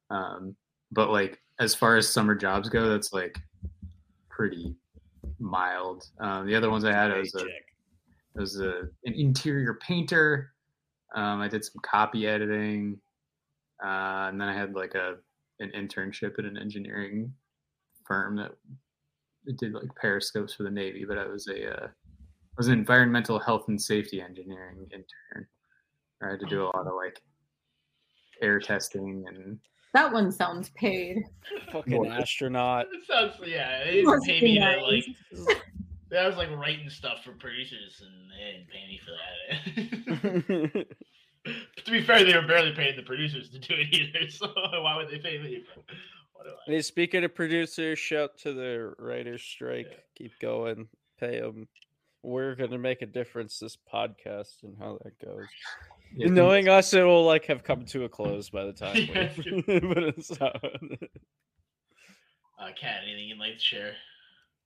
[0.10, 0.56] Um,
[0.92, 3.38] but like as far as summer jobs go, that's like
[4.40, 4.74] pretty
[5.38, 6.06] mild.
[6.22, 7.46] Um, the other ones I had was a
[8.40, 10.54] was a an interior painter.
[11.14, 12.98] Um, I did some copy editing,
[13.84, 15.16] uh, and then I had like a
[15.60, 17.34] an internship at an engineering
[18.08, 18.52] firm that
[19.58, 21.04] did like periscopes for the Navy.
[21.06, 25.48] But I was a uh, I was an environmental health and safety engineering intern.
[26.24, 27.22] I had to do a lot of like
[28.42, 29.60] air testing and
[29.94, 31.24] that one sounds paid.
[31.72, 32.88] Fucking astronaut.
[32.92, 33.84] It sounds yeah.
[33.84, 35.06] They didn't pay me to like.
[36.16, 39.00] I was like writing stuff for producers, and they didn't pay me
[40.64, 40.86] for that.
[41.86, 44.20] to be fair, they were barely paying the producers to do it either.
[44.30, 44.48] So
[44.82, 45.64] why would they pay me?
[46.68, 49.88] Hey, speaking of producers, shout to the writers' strike.
[49.90, 49.98] Yeah.
[50.16, 50.88] Keep going.
[51.20, 51.68] Pay them.
[52.22, 55.48] We're gonna make a difference this podcast and how that goes.
[56.16, 58.96] Yeah, Knowing us, it will like have come to a close by the time.
[58.98, 59.30] yeah,
[59.66, 60.64] but it's not.
[62.60, 63.94] Uh, Kat, anything you'd like to share?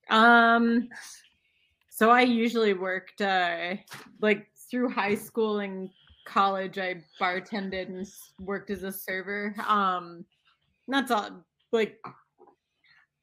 [0.10, 0.90] Um,
[1.90, 3.76] so I usually worked uh
[4.22, 5.90] like through high school and
[6.26, 6.78] college.
[6.78, 8.08] I bartended and
[8.40, 9.56] worked as a server.
[9.68, 10.26] Um,
[10.88, 11.46] that's all.
[11.72, 12.00] Like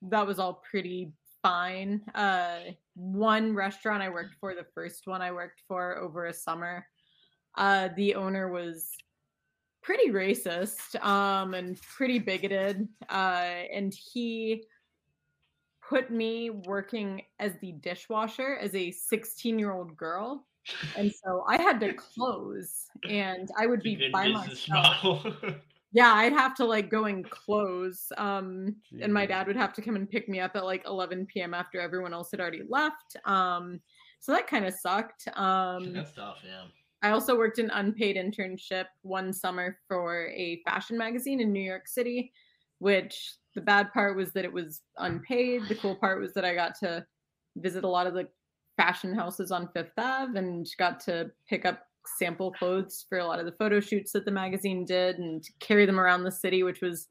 [0.03, 1.13] that was all pretty
[1.43, 2.03] fine.
[2.15, 2.61] Uh,
[2.95, 6.87] one restaurant I worked for, the first one I worked for over a summer
[7.61, 8.91] uh, the owner was
[9.83, 12.89] pretty racist um, and pretty bigoted.
[13.09, 14.65] Uh, and he
[15.87, 20.47] put me working as the dishwasher as a 16 year old girl.
[20.97, 25.27] And so I had to close and I would be by myself.
[25.93, 28.11] yeah, I'd have to like go and close.
[28.17, 31.27] Um, and my dad would have to come and pick me up at like 11
[31.27, 31.53] p.m.
[31.53, 33.17] after everyone else had already left.
[33.27, 33.81] Um,
[34.19, 35.29] so that kind of sucked.
[35.35, 36.65] Um, That's tough, yeah.
[37.03, 41.89] I also worked an unpaid internship one summer for a fashion magazine in New York
[41.89, 42.33] City,
[42.79, 45.63] which the bad part was that it was unpaid.
[45.69, 47.07] The cool part was that I got to
[47.57, 48.29] visit a lot of the
[48.77, 51.87] fashion houses on Fifth Ave and got to pick up
[52.19, 55.87] sample clothes for a lot of the photo shoots that the magazine did and carry
[55.87, 57.09] them around the city, which was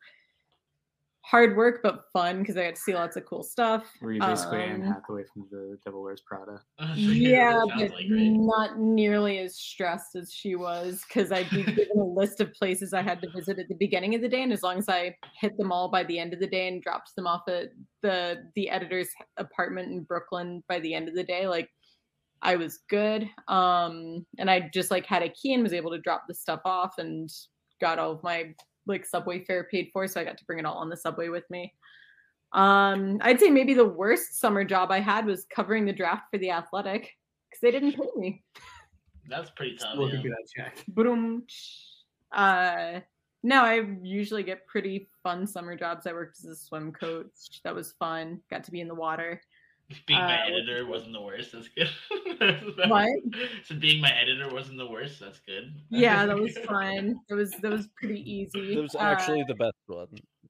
[1.29, 3.85] hard work but fun because I got to see lots of cool stuff.
[4.01, 6.59] Were you basically um, Anne Hathaway from the Devil Wears Prada?
[6.95, 12.03] yeah, but like not nearly as stressed as she was because I'd be given a
[12.03, 14.63] list of places I had to visit at the beginning of the day, and as
[14.63, 17.27] long as I hit them all by the end of the day and dropped them
[17.27, 17.69] off at
[18.01, 21.69] the the editor's apartment in Brooklyn by the end of the day, like
[22.41, 23.29] I was good.
[23.47, 26.61] Um, and I just like had a key and was able to drop the stuff
[26.65, 27.29] off and
[27.79, 28.53] got all of my
[28.89, 31.29] like subway fare paid for, so I got to bring it all on the subway
[31.29, 31.73] with me.
[32.51, 36.39] Um, I'd say maybe the worst summer job I had was covering the draft for
[36.39, 37.15] the Athletic
[37.49, 38.43] because they didn't pay me.
[39.29, 39.97] That's pretty tough.
[39.97, 40.21] We'll yeah.
[40.23, 40.83] that check.
[40.87, 41.43] Boom.
[42.31, 43.01] Uh,
[43.43, 46.07] no, I usually get pretty fun summer jobs.
[46.07, 47.61] I worked as a swim coach.
[47.63, 48.41] That was fun.
[48.49, 49.41] Got to be in the water.
[50.07, 51.51] Being my Uh, editor wasn't the worst.
[51.51, 51.89] That's good.
[52.89, 53.09] What?
[53.65, 55.19] So being my editor wasn't the worst.
[55.19, 55.73] That's good.
[55.89, 57.19] Yeah, that was fun.
[57.29, 58.75] That was that was pretty easy.
[58.75, 60.07] That was Uh, actually the best one.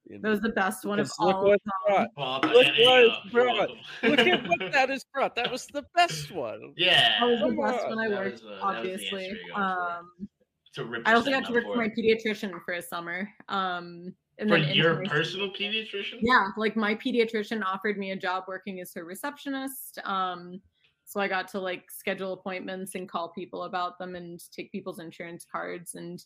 [0.10, 1.44] that was the best one of look all.
[1.44, 1.74] what of it's them.
[1.88, 2.08] brought.
[2.18, 3.70] Well, but Look what you it's brought.
[4.04, 5.36] Look at what that is brought.
[5.36, 6.74] That was the best one.
[6.78, 7.20] Yeah.
[7.20, 9.26] That was the best on, one I worked, was, uh, that was the obviously.
[9.26, 9.62] answer you're going for.
[9.62, 10.30] Um,
[10.76, 13.30] to I also got to work for my pediatrician for a summer.
[13.48, 16.20] Um, and For your personal pediatrician?
[16.22, 20.00] Yeah, like my pediatrician offered me a job working as her receptionist.
[20.06, 20.62] Um,
[21.06, 25.00] so I got to like schedule appointments and call people about them and take people's
[25.00, 26.24] insurance cards, and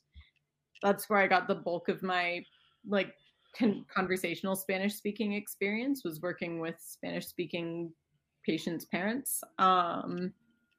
[0.82, 2.44] that's where I got the bulk of my
[2.88, 3.14] like
[3.58, 7.92] con- conversational Spanish speaking experience was working with Spanish speaking
[8.46, 9.42] patients' parents.
[9.58, 10.34] Um,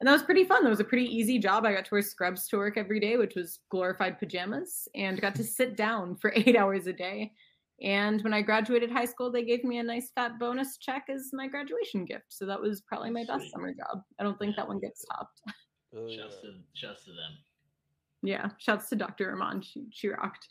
[0.05, 0.63] and that was pretty fun.
[0.63, 1.65] That was a pretty easy job.
[1.65, 5.35] I got to wear scrubs to work every day, which was glorified pajamas, and got
[5.37, 7.33] to sit down for eight hours a day.
[7.81, 11.31] And when I graduated high school, they gave me a nice fat bonus check as
[11.33, 12.27] my graduation gift.
[12.29, 13.53] So that was probably my best Sweet.
[13.53, 14.03] summer job.
[14.21, 15.41] I don't think that one gets topped.
[15.97, 16.19] Oh, yeah.
[16.19, 17.39] Shouts to, shouts to them.
[18.23, 18.51] Yeah.
[18.59, 19.31] Shouts to Dr.
[19.31, 19.63] Rahman.
[19.63, 20.49] She, she rocked.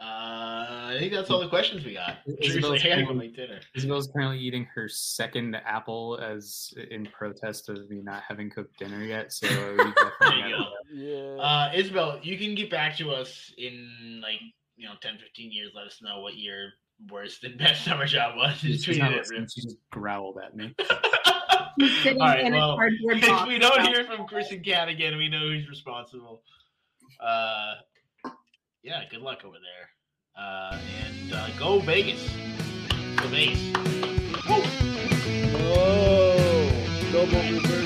[0.00, 2.18] Uh, I think that's all the questions we got.
[2.40, 3.60] Isabel's Seriously, I gotta go phone- make dinner.
[3.76, 9.04] Isabel's currently eating her second apple as in protest of me not having cooked dinner
[9.04, 9.30] yet.
[9.32, 9.76] So we
[10.20, 10.64] There you go.
[10.94, 11.42] Yeah.
[11.42, 14.40] Uh, Isabel, you can get back to us in like
[14.76, 15.72] you know 10, 15 years.
[15.76, 16.70] Let us know what your
[17.10, 18.58] worst and best summer job was.
[18.62, 19.18] Just She's not it.
[19.18, 20.74] listening, she just growled at me.
[20.90, 25.68] All right, well, if we don't hear from Chris and Kat again, we know who's
[25.68, 26.42] responsible.
[27.22, 27.74] Uh,
[28.82, 29.90] yeah, good luck over there.
[30.42, 32.28] Uh, and uh, go Vegas.
[33.16, 33.72] Go Vegas.
[35.62, 36.70] Oh,
[37.12, 37.79] double reverse